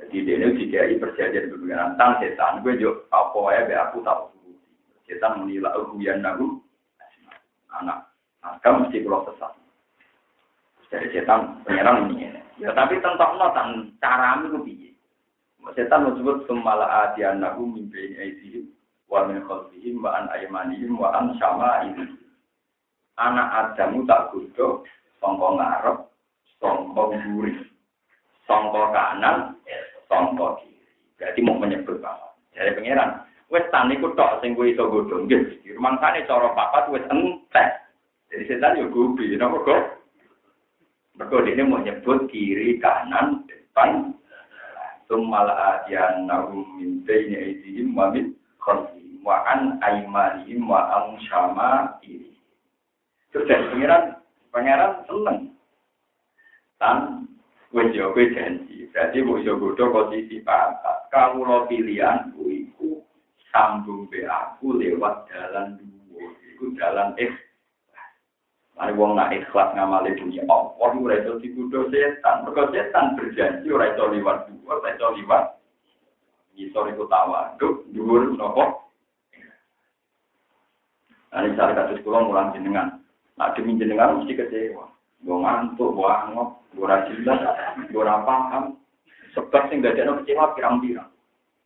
[0.00, 4.28] Jadi dia ini perjanjian tentang setan, gue juga apa ya, be aku tahu.
[5.40, 5.76] Menilai
[7.80, 8.08] anak,
[8.80, 9.52] mesti sesat.
[10.88, 11.08] Dari
[11.64, 12.28] penyerang ini.
[12.60, 14.89] Ya tapi tentang notan cara itu.
[15.76, 18.66] Setan menyebut semala adian nagu mimpi ini
[19.06, 22.16] wa min khalfihim wa an aymanihim wa an syama'ihim.
[23.20, 24.88] Anak Adamu tak kudo
[25.20, 25.98] sangka ngarep,
[26.56, 27.52] sangka mburi,
[28.48, 29.36] sangka kanan,
[30.08, 30.88] sangka kiri.
[31.20, 32.32] Berarti mau menyebut apa?
[32.56, 33.20] Dari pangeran,
[33.52, 35.60] wes tan iku tok sing kowe iso godho nggih.
[35.76, 37.68] Rumangsane cara papat wis entek.
[38.32, 39.82] Jadi setan yo gubi, napa kok?
[41.20, 44.16] Mergo dene mau nyebut kiri, kanan, depan.
[45.10, 48.30] Summal adiyan nahum min bayni aydihim wa min
[48.62, 52.30] khalfihim wa an aimanihim wa an syama ini.
[53.34, 54.22] Terus dari pangeran,
[54.54, 55.38] pangeran seneng.
[56.78, 57.26] Dan
[57.74, 61.10] wis yo kowe janji, berarti mbok yo godho posisi pantas.
[61.10, 63.02] Kamu lo pilihan iku
[63.50, 66.22] sambung be aku lewat jalan dua,
[66.54, 67.34] iku jalan X.
[68.80, 72.48] Mari wong nak ikhlas ngamali dunia Allah, ora iso digodho setan.
[72.48, 75.44] Mergo setan berjanji ora iso liwat dua, ora iso liwat
[76.56, 78.80] ngisor iku tawaduk, dhuwur napa?
[81.30, 83.04] Nah, misalnya kasus pulau mulang jenengan.
[83.36, 84.88] Nah, demi jenengan mesti kecewa.
[85.28, 87.36] Gue ngantuk, gue angop, gue rajinlah,
[87.84, 88.80] gue paham.
[89.36, 91.12] Sebab sing gak ada kecewa pirang-pirang.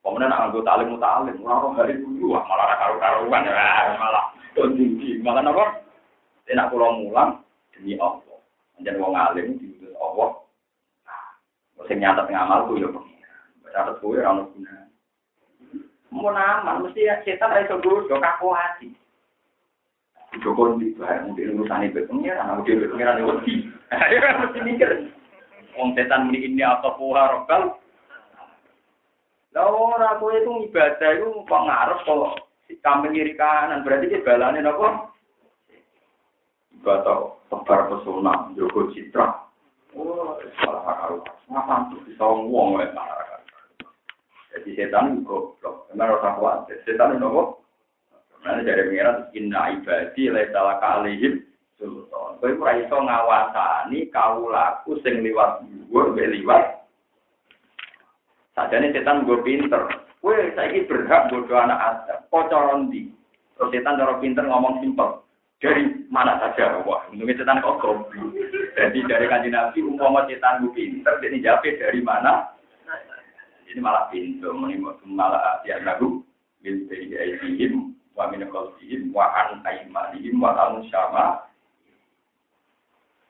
[0.04, 3.46] Kemudian nak anggota alim mutalim, orang hari dulu, malah karu-karuan,
[3.96, 5.83] malah tinggi, malah apa?
[6.44, 7.40] Tidak pulau mulang
[7.72, 8.38] demi Allah.
[8.76, 10.30] Menjadi wong alim diutus Allah.
[11.08, 13.36] Nah, sing nyatet ngamal ku ya pengira.
[13.64, 14.92] Nyatet kuwi ora ono gunane.
[16.14, 18.88] Mau nama, mesti setan iso godho kaku hati.
[20.42, 23.54] Joko di barang mungkin urusan itu pengiran, aku dia pengiran itu wedi.
[23.94, 24.90] Ayo mesti mikir.
[25.78, 27.78] Wong setan muni ini apa puha rokal.
[29.54, 32.02] Lah ora kowe itu ibadah itu pengaruh
[32.66, 35.13] si kambing kiri kanan berarti dia balane napa?
[36.84, 39.48] Ibadah tebar pesona, Joko Citra.
[39.96, 41.24] Oh, salah karo.
[41.48, 42.84] Ngapa tuh bisa wong wae
[44.52, 45.88] Jadi setan goblok.
[45.88, 46.68] Karena rasa kuat.
[46.84, 47.64] Setan nopo?
[48.44, 51.40] Nanti dari pengiran, inna ibadi laisa kalihim
[51.80, 52.36] sultan.
[52.44, 56.84] Kowe ora iso ngawasani kawulaku sing liwat dhuwur mbek liwat.
[58.52, 59.88] Sajane setan gue pinter.
[60.20, 62.20] Kowe saiki berhak bodoh anak Adam.
[62.28, 62.52] Kok
[62.92, 63.08] ndi?
[63.56, 65.23] Terus setan cara pinter ngomong simpel.
[65.62, 67.80] Dari mana saja, wah, untungnya setan kok.
[68.74, 72.52] Jadi dari kanji Nabi, umpama setan gue pinter, jadi jawab dari mana?
[73.70, 74.54] Ini malah pintu,
[75.02, 76.22] malah ya lagu
[76.62, 81.42] bil bayyihim wa min qalbihim wa an aymanihim wa an syama.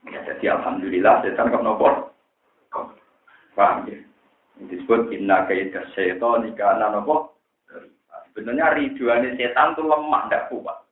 [0.05, 2.13] Ya, jadi alhamdulillah setan kok nopo.
[3.57, 3.97] Paham ya?
[4.69, 7.41] Disebut inna kaidah syaitan kana nopo.
[8.37, 10.84] Sebenarnya riduannya setan itu lemah, tidak kuat.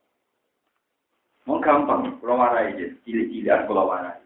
[1.43, 4.23] Mau gampang, kalau warai aja, cilik-cilikan kalau warai.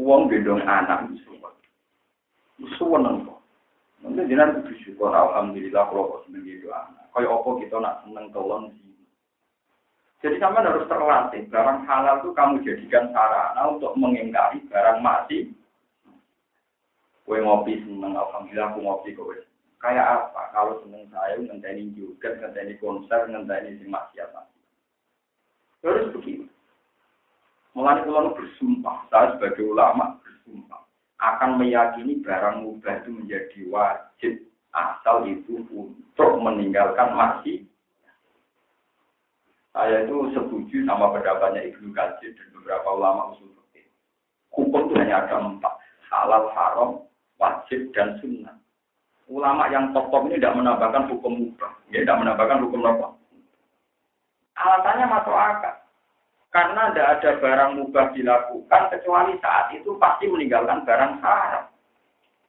[0.00, 1.52] Uang gendong anak itu semua.
[2.80, 3.38] Suweneng kok.
[4.00, 7.04] Mungkin jenengan kudu syukur alhamdulillah kalau kok seneng gitu anak.
[7.12, 8.96] Kayak apa kita nak seneng tolong sih.
[10.24, 11.44] Jadi sama harus terlatih.
[11.52, 15.52] Barang halal itu kamu jadikan sarana untuk mengingkari barang mati.
[17.28, 19.36] Kue ngopi seneng, alhamdulillah aku ngopi kowe.
[19.84, 20.48] Kayak apa?
[20.56, 24.32] Kalau seneng saya ngenteni juga, ngenteni konser, ngenteni si maksiat
[25.84, 26.48] Terus begini.
[27.76, 30.80] Mulai kalau bersumpah, saya sebagai ulama bersumpah
[31.20, 34.34] akan meyakini barang mubah itu menjadi wajib
[34.72, 37.68] asal itu untuk meninggalkan masih.
[39.74, 43.90] Saya itu setuju sama pendapatnya Ibnu Katsir dan beberapa ulama usul fikih.
[44.54, 45.74] Hukum itu hanya ada empat,
[46.08, 46.90] halal, haram,
[47.42, 48.54] wajib, dan sunnah.
[49.26, 53.08] Ulama yang top-top ini tidak menambahkan hukum mubah, ya, tidak menambahkan hukum apa.
[54.54, 55.73] Alasannya masuk akal.
[56.54, 61.66] Karena tidak ada barang mubah dilakukan kecuali saat itu pasti meninggalkan barang haram.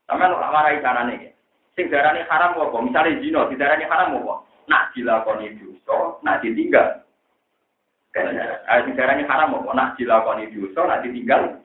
[0.06, 1.34] Sama nak marai nih.
[1.74, 2.78] Sing darani haram apa?
[2.86, 4.46] Misalnya zina, didarani haram apa?
[4.70, 7.02] Nak dilakoni dosa, nak ditinggal.
[8.14, 9.70] Eh, sing haram apa?
[9.74, 11.58] Nak dilakoni dosa, nak ditinggal.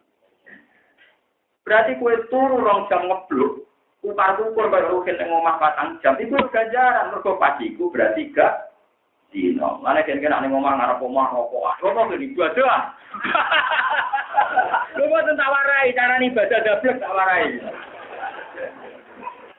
[1.62, 3.70] Berarti kue turu rong jam ngeblok,
[4.02, 8.71] upar ukur baru rukin yang ngomah patang jam, itu ganjaran, mergo pasiku berarti gak
[9.32, 9.80] dino.
[9.80, 11.32] Mana kan kena nih ngomong ngarep omah.
[11.80, 12.78] Rokok gini dua doa.
[15.00, 17.46] Lu mau tentang warai cara nih baca dablek tak warai.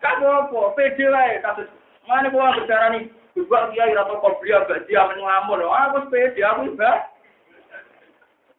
[0.05, 0.59] Kamu apa?
[0.77, 1.69] Pede lah kasus.
[2.05, 5.65] Mana gua bicara nih juga kiai atau kopi agak dia ngelamun.
[5.65, 7.09] Aku pede aku juga.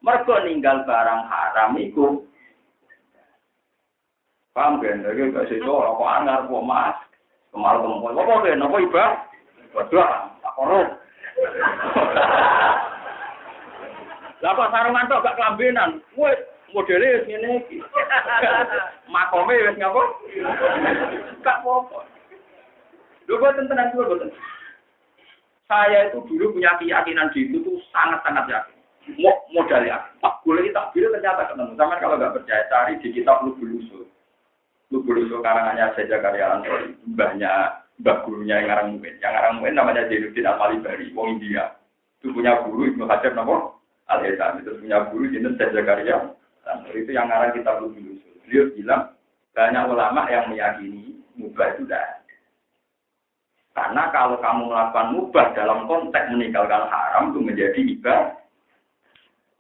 [0.03, 2.28] Mereka ninggal barang haram itu.
[4.51, 5.01] Paham kan?
[5.01, 6.97] Jadi gak sih rokok angar kok mas.
[7.55, 8.18] Kemarin kemarin.
[8.20, 8.66] Apa kan?
[8.66, 9.05] Apa iba?
[9.74, 10.05] Waduh,
[10.45, 10.88] tak korup.
[14.43, 16.03] Lah kok sarungan tok gak kelambenan.
[16.19, 16.36] Wes
[16.75, 17.79] modele wis ngene iki.
[19.07, 20.03] Makome wis ngapa?
[21.39, 21.99] Gak apa-apa.
[23.23, 24.29] Lho boten tenan kula boten.
[25.71, 28.75] Saya itu dulu punya keyakinan di itu tuh sangat-sangat yakin.
[29.19, 30.03] Mau modal ya.
[30.19, 31.75] Pak boleh tak bilang ternyata ketemu.
[31.79, 34.03] Sama kalau nggak percaya cari di kitab Lubul Usul.
[34.91, 36.99] Lubul Usul karangannya saja karya Antoni.
[37.15, 39.14] Banyak mbak gurunya yang ngarang mungkin.
[39.22, 41.64] Yang ngarang mungkin namanya Jainuddin Al-Malibari, wong India.
[42.22, 43.76] Itu punya guru Ibnu Hajar nama
[44.10, 44.64] Al-Haitam.
[44.64, 46.18] Itu punya guru Syed Zakaria.
[46.94, 48.34] itu yang ngarang kita belum usul.
[48.48, 49.04] Beliau bilang
[49.54, 52.22] banyak ulama yang meyakini mubah itu tidak
[53.74, 58.38] Karena kalau kamu melakukan mubah dalam konteks meninggalkan haram itu menjadi ibadah.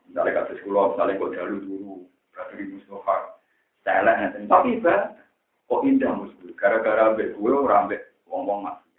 [0.05, 1.93] Misalnya kasus kulo, misalnya kok jalur dulu,
[2.29, 3.41] berarti di Mustafa.
[3.81, 4.13] Saya
[4.45, 5.17] tapi ibadah.
[5.65, 6.53] Kok indah musuh?
[6.53, 8.91] Gara-gara ambek gue orang ambek wong-wong maksiat.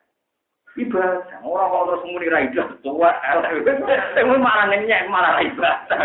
[0.75, 5.99] Ibadah, orang kalau terus muni ra ibadah tua, tapi malah ngenyek malah ra ibadah.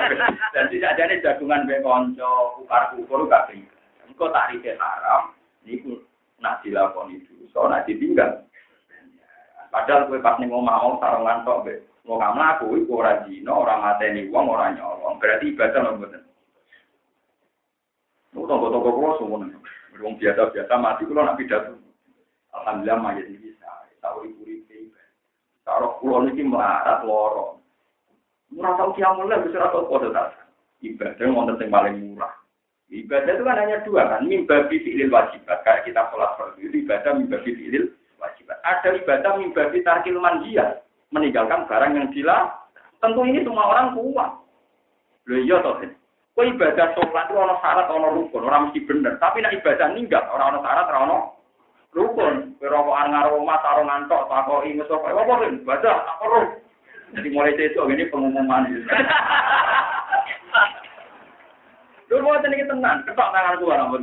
[0.53, 3.73] Dan tidak ada jagungan be konco, ukar ukur gak bisa.
[4.05, 5.33] Engko tak rike haram,
[5.65, 5.97] niku
[6.37, 8.45] nak dilakoni dosa, nak ditinggal.
[9.69, 11.73] Padahal kowe pas ning omah mau sarung ngantok be
[12.05, 15.21] mau mlaku iku ora dina, ora mateni wong, ora nyolong.
[15.21, 16.21] Berarti ibadah lho mboten.
[18.33, 19.57] Lu toko-toko kulo semuanya.
[19.97, 21.88] Wong biasa-biasa mati kulo nak pidato.
[22.55, 23.69] Alhamdulillah mayat ini bisa.
[23.99, 24.93] Tahu ibu ribe.
[25.67, 27.59] Taruh pulau ini melarat loro.
[28.49, 30.09] Murah tahu kiamun lah bisa atau kode.
[30.79, 32.33] Ibadah yang yang paling murah.
[32.89, 34.25] Ibadah itu kan hanya dua kan.
[34.25, 35.61] Mimba fi'lil wajibat.
[35.61, 38.57] Kayak kita sholat fardu itu ibadah mimba fi'lil wajibat.
[38.65, 40.81] Ada ibadah mimba tarkil manjiyah.
[41.13, 42.49] Meninggalkan barang yang gila.
[42.97, 44.31] Tentu ini semua orang kuat.
[45.29, 45.77] Loh iya toh.
[46.33, 49.19] Kau ibadah sholat itu orang syarat, orang rukun, orang mesti bener.
[49.19, 51.35] Tapi nak ibadah ninggal, orang orang syarat, orang
[51.93, 56.45] rukun rokokan ngaruh omah taruh ngantok tako ingus apa apa kan baca apa roh
[57.17, 58.69] jadi mulai itu ini pengumuman
[62.09, 64.01] lu mau tadi tenang ketok tangan tua nggak mau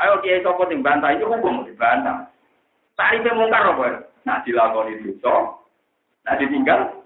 [0.00, 1.12] ayo kiai sopo sing bantah?
[1.12, 2.32] Itu hukum dibantah
[2.96, 5.58] tarifnya mungkar apa nah dilakoni dosa
[6.22, 7.02] nah ditinggal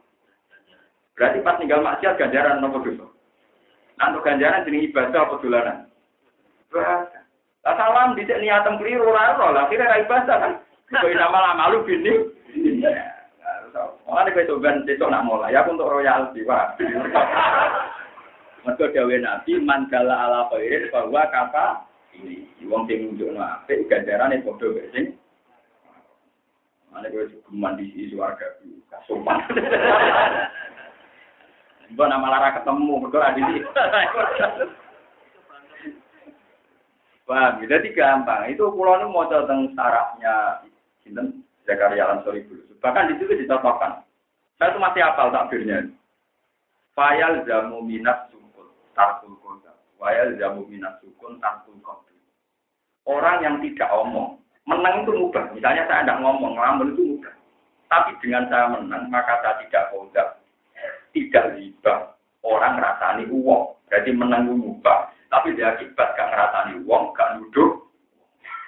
[1.17, 3.07] berarti pas tinggal maksiat ganjaran nopo dosa?
[3.99, 5.79] Nah untuk ganjaran jadi ibadah apa dolanan
[7.67, 10.53] lah salam sini niatem keliru ora lah kira ra ibadah kan.
[10.87, 12.15] Kok nama lama lu bini.
[14.07, 16.79] Mulane kowe coban besok nak mulai aku untuk royalti, Pak.
[18.63, 21.83] Mergo dawuh Nabi man ala khairin bahwa kata
[22.15, 22.47] ini.
[22.71, 25.19] Wong sing nunjukno apik ganjarane padha wae sing
[26.91, 28.47] Mana gue cukup di sisi warga
[28.89, 29.43] kasuman.
[31.93, 33.61] Mbak nama lara ketemu, berdoa di sini.
[37.27, 38.47] Wah, jadi gampang.
[38.55, 40.63] Itu pulau ini mau tentang sarafnya,
[41.03, 42.79] sinten Zakaria Ansori dulu.
[42.79, 44.07] Bahkan di situ dicontohkan.
[44.57, 45.91] Saya itu masih hafal takbirnya.
[46.95, 49.75] Fayal jamu minat sukun tarkul kota.
[49.99, 52.15] Fayal jamu minat sukun tarkul kota.
[53.05, 55.51] Orang yang tidak omong, menang itu mudah.
[55.51, 57.35] Misalnya saya tidak ngomong, ngelamun itu mudah.
[57.87, 60.25] Tapi dengan saya menang, maka saya tidak kota,
[61.11, 61.95] tidak riba.
[62.47, 63.75] Orang rasani uang.
[63.91, 65.11] Jadi menang itu mudah.
[65.27, 67.83] Tapi dia akibat gak ngerasani uang, gak nuduh.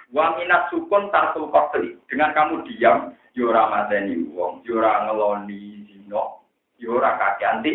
[0.09, 1.95] Wa minat sukun tartul kotli.
[2.09, 6.43] Dengan kamu diam, yura ya mateni uang, yura ya ngeloni zino,
[6.81, 7.71] yura ya kaki anti.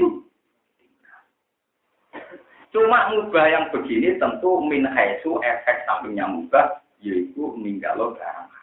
[2.74, 8.54] Cuma mubah yang begini tentu min haisu efek sampingnya mubah, yaitu ninggalo barang.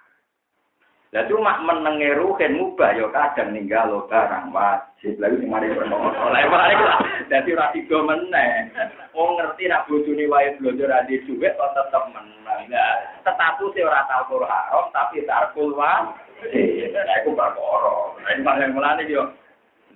[1.12, 5.20] Lah cuma menenge ruhen mubah ya kadang ninggalo barang wajib.
[5.20, 6.08] Lalu sing mari perkara.
[6.32, 8.72] Lah mari lah dadi ora tiga meneh.
[9.12, 12.64] Wong ngerti nak bojone wae blonjo ra di dhuwit kok tetep menang.
[12.72, 16.16] Nah, status e ora tau haram tapi tarkul wa.
[16.48, 17.96] Iku perkara.
[18.24, 19.28] Nek paling mulane yo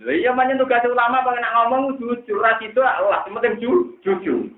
[0.03, 3.63] Lha iya manyen tugas ulama pengen nak ngomong jujur ra itu Allah, penting
[4.03, 4.51] jujur.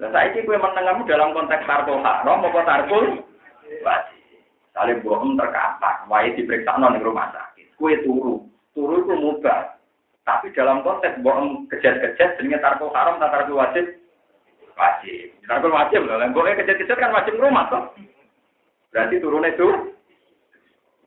[0.00, 3.04] Lah saiki kowe menengamu dalam konteks tarkul haram apa tarkul
[3.84, 4.13] wajib.
[4.74, 7.78] Saling bohong terkapar, wae diperiksa non rumah sakit.
[7.78, 8.42] Kue turu,
[8.74, 9.78] turu itu mudah.
[10.26, 13.86] Tapi dalam konteks bohong kejat-kejat, dengan tarko haram, tarko wajib,
[14.74, 15.30] wajib.
[15.46, 17.94] Tarko wajib loh, bohongnya kejat-kejat kan wajib rumah toh.
[18.90, 19.94] Berarti turun itu.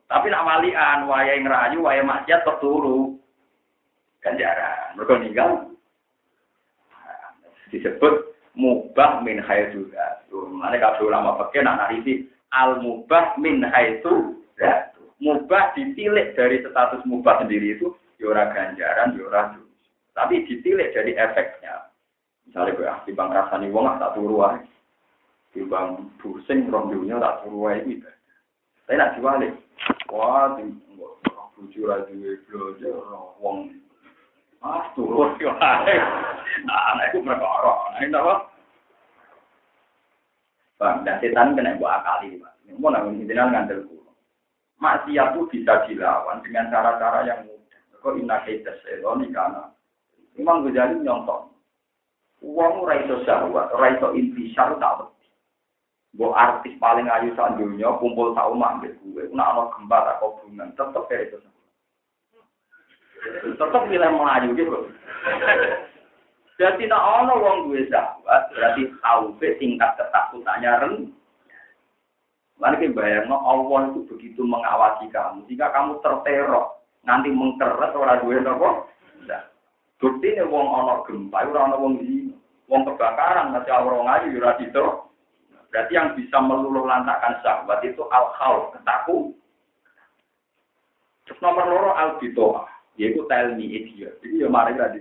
[0.08, 3.20] Tapi nak walian, waya ngerayu, waya maksiat terturu.
[4.24, 5.50] Ganjaran, mereka meninggal.
[7.68, 9.44] Disebut mubah min
[9.76, 10.24] juga.
[10.32, 12.24] Mana kalau ulama pakai nak narisi
[12.54, 14.38] al mubah min haitsu
[15.18, 17.90] mubah ditilik dari status mubah sendiri itu
[18.22, 19.68] yora ya ganjaran yora ya
[20.18, 21.94] tapi ditilik dari efeknya.
[22.42, 24.58] Misalnya gue ah bang rasani wong ah, tak turu wae.
[25.70, 28.02] Bang pusing rong tak turu wae iki
[28.88, 29.52] tapi nak diwalik
[30.10, 30.56] wah
[31.54, 32.90] buju ra duwe blojo
[33.38, 33.78] wong.
[34.58, 35.38] Ah turu wae.
[36.66, 38.47] Nah iku perkara nah
[40.78, 42.54] Bang, dan setan kena buat akali, Pak.
[42.78, 44.14] Mau nanggung jenengan ngandel kulo.
[44.78, 47.82] Maksiat itu bisa dilawan dengan cara-cara yang mudah.
[47.98, 49.74] Kok inna kaita setan karena
[50.38, 51.50] Imam Ghazali nyontok.
[52.38, 55.26] Uang raiso syahwat, raiso intisar tak beti.
[56.14, 59.24] Bu artis paling ayu saat dunia, kumpul tak umat ambil gue.
[59.34, 61.38] Nak ada gempa tak hubungan, tetap kayak itu.
[63.58, 64.78] Tetap nilai melayu gitu.
[66.58, 71.14] Jadi tak ono wong duwe sahabat, berarti khaufe tingkat ketakutannya rendah.
[72.58, 78.90] Lalu bayangno Allah itu begitu mengawasi kamu, jika kamu terteror, nanti mengkeret orang duwe nopo.
[79.30, 79.46] Nah,
[80.02, 82.34] bukti nih wong ono gempa, orang ono wong di,
[82.66, 84.86] wong kebakaran, masih orang aja yura itu.
[85.70, 89.30] Berarti yang bisa meluluh lantakan sahabat itu al khawf ketakut.
[91.22, 92.66] Terus nomor loro al bitoah,
[92.98, 93.22] yaitu
[93.54, 94.18] me idiot.
[94.18, 94.98] Jadi ya mari tadi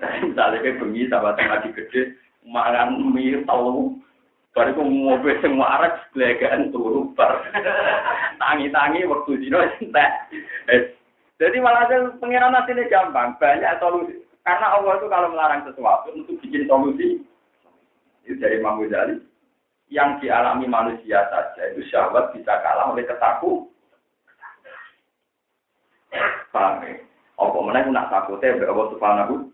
[0.00, 2.16] Misalnya kayak bengi sahabat ngaji gede,
[2.48, 4.00] makan mie tahu,
[4.56, 7.44] baru aku mobil semua arah belagaan turu bar.
[8.40, 10.10] Tangi-tangi waktu dino entek.
[11.40, 11.88] Jadi malah
[12.20, 14.20] pengiran ini gampang, banyak solusi.
[14.44, 17.20] Karena Allah itu kalau melarang sesuatu untuk bikin solusi,
[18.24, 19.20] itu dari Imam Ghazali.
[19.90, 23.66] Yang dialami manusia saja itu syahwat bisa kalah oleh ketakut.
[26.54, 26.94] Paham ya?
[27.40, 29.50] Apa mana nak takutnya, Allah subhanahu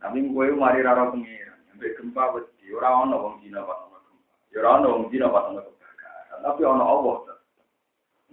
[0.00, 4.32] tapi gue mari raro pengiran, sampai gempa wedi, orang ono wong dina pas ono gempa,
[4.48, 7.16] ya orang ono wong dina pas ono kebakaran, tapi ono Allah.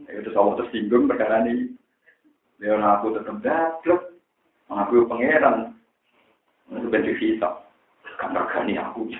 [0.07, 1.73] Ya itu Allah tersinggung perkara ini.
[2.57, 4.01] Dia aku tetap dapat,
[4.71, 5.77] aku pengiran,
[6.73, 7.69] itu bentuk hisap,
[8.17, 9.13] kamar kani aku.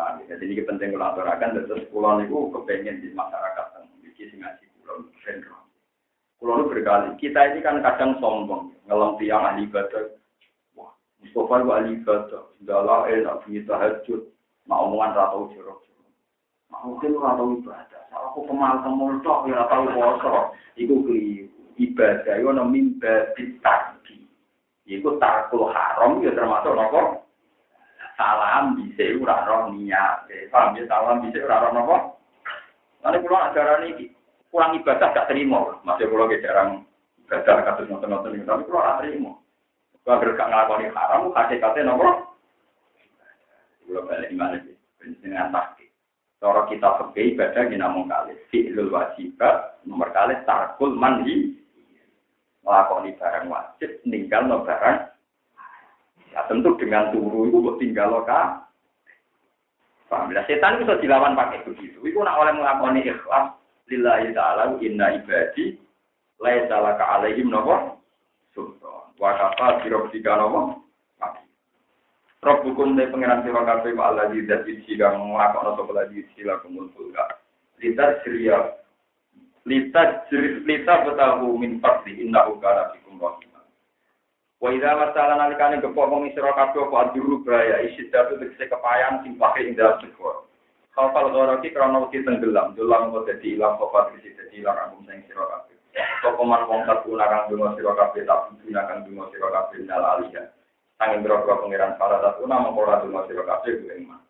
[0.00, 4.64] Nah, jadi ini penting kalau aturakan, terus pulau itu kepengen di masyarakat yang memiliki ngaji
[4.80, 5.64] pulau sendrom.
[6.40, 10.08] Pulau itu berkali, kita ini kan kadang sombong, ngelam tiang ahli ibadah,
[11.20, 14.22] Mustafa itu ahli ibadah, segala eh tak bunyi tahajud,
[14.64, 15.84] mau omongan ratau jorok
[16.70, 20.54] Mau mungkin ratau ibadah, salah aku kemal kemul tok ya ratau poso.
[20.78, 21.50] Iku keliru.
[21.80, 24.28] Ibadah itu ada mimba ditagi.
[24.86, 27.26] Iku takul haram ya termasuk nopo.
[28.14, 30.28] Salam bisa ora roh niat.
[30.52, 31.96] Paham ya salam bisa ora roh nopo.
[33.00, 34.12] Nanti pulang ajaran ini
[34.52, 35.80] kurang ibadah gak terima.
[35.88, 36.84] Masih pulau jarang
[37.24, 39.32] ibadah kasus nonton-nonton tapi pulau gak terima.
[40.04, 42.30] Kalau gak ngelakoni haram, hakikatnya nomor
[43.84, 44.74] Kula balik mana sih?
[45.18, 45.90] Dengan tahqiq.
[46.40, 51.58] Cara kita fikih ibadah kita namung kali fi'lul wajibat nomor kali tarkul manhi
[52.64, 55.10] melakoni barang wajib ninggal no barang
[56.32, 58.70] ya tentu dengan turu itu buat tinggal lo kah
[60.10, 60.34] Paham?
[60.34, 62.02] Setan bisa dilawan pakai begitu.
[62.02, 63.54] Itu nak oleh melakoni ikhlas
[63.86, 65.78] lillahi ta'ala inna ibadi
[66.42, 67.94] laisa laka alaihim napa
[68.50, 68.99] sultan.
[69.20, 70.80] Wa kafa birobika napa?
[72.40, 76.56] Rob hukum dari pengiran sira kabeh wa Allah di dat sira nglakokno sapa lagi sira
[76.64, 77.36] kumumpul ka.
[77.84, 78.80] Lita siria
[79.68, 80.24] lita
[80.64, 83.52] lita betahu min fadli innahu kana bikum rahim.
[84.56, 89.20] Wa idza masala nalikane gepok wong sira kabeh apa aduru bahaya isi datu tegese kepayan
[89.20, 90.48] sing pakai ing dalam sekor.
[90.96, 95.60] Kapal goroti krana wedi tenggelam, dolang kok dadi ilang kok dadi ilang angkum sing sira.
[95.96, 100.46] Sapa man wong tak kang dungo sira kabeh tak gunakan dungo sira kabeh nal aliyah.
[101.00, 104.20] Sangin berapa pengiran para satu nama pola dungo sira kabeh ku iman.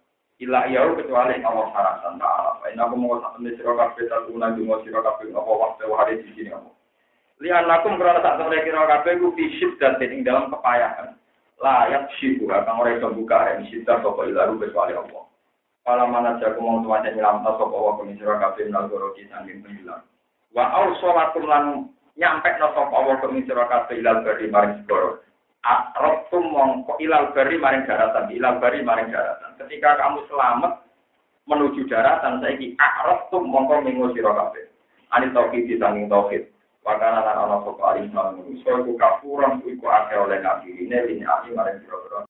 [0.41, 2.65] Ila iya kecuali Allah sarasan ta'ala.
[2.65, 6.15] Fa inna kum wa ta'ala sira kabeh tak guna dungo sira kabeh apa waktu hari
[6.25, 6.71] di sini apa.
[7.41, 11.17] Lian lakum karena tak temen kira kabeh ku fisik dan ing dalam kepayahan.
[11.61, 15.25] Layak syibu akan ora iso buka yang sita sapa ilaru kecuali Allah.
[15.85, 19.61] Kala mana jago mau tuanya nyelam ta sapa wa kumi sira kabeh nal goroki sanging
[19.61, 20.01] penghilang.
[20.51, 21.65] Wa au sholatum lan
[22.19, 25.23] nyampe no sapa wa kumi sira kabeh ilal bari maring segoro.
[25.63, 29.55] Akrobtum mongko ilal bari maring daratan, ilal bari maring daratan.
[29.61, 30.83] Ketika kamu selamat
[31.47, 34.67] menuju daratan, saiki akrobtum mongko minggu sira kabeh.
[35.15, 36.51] Ani tauhid sanging tauhid.
[36.81, 41.79] Wakana lan ana sapa alim manusa iku kafuran iku akeh oleh nabi ini ali maring
[41.85, 42.27] sira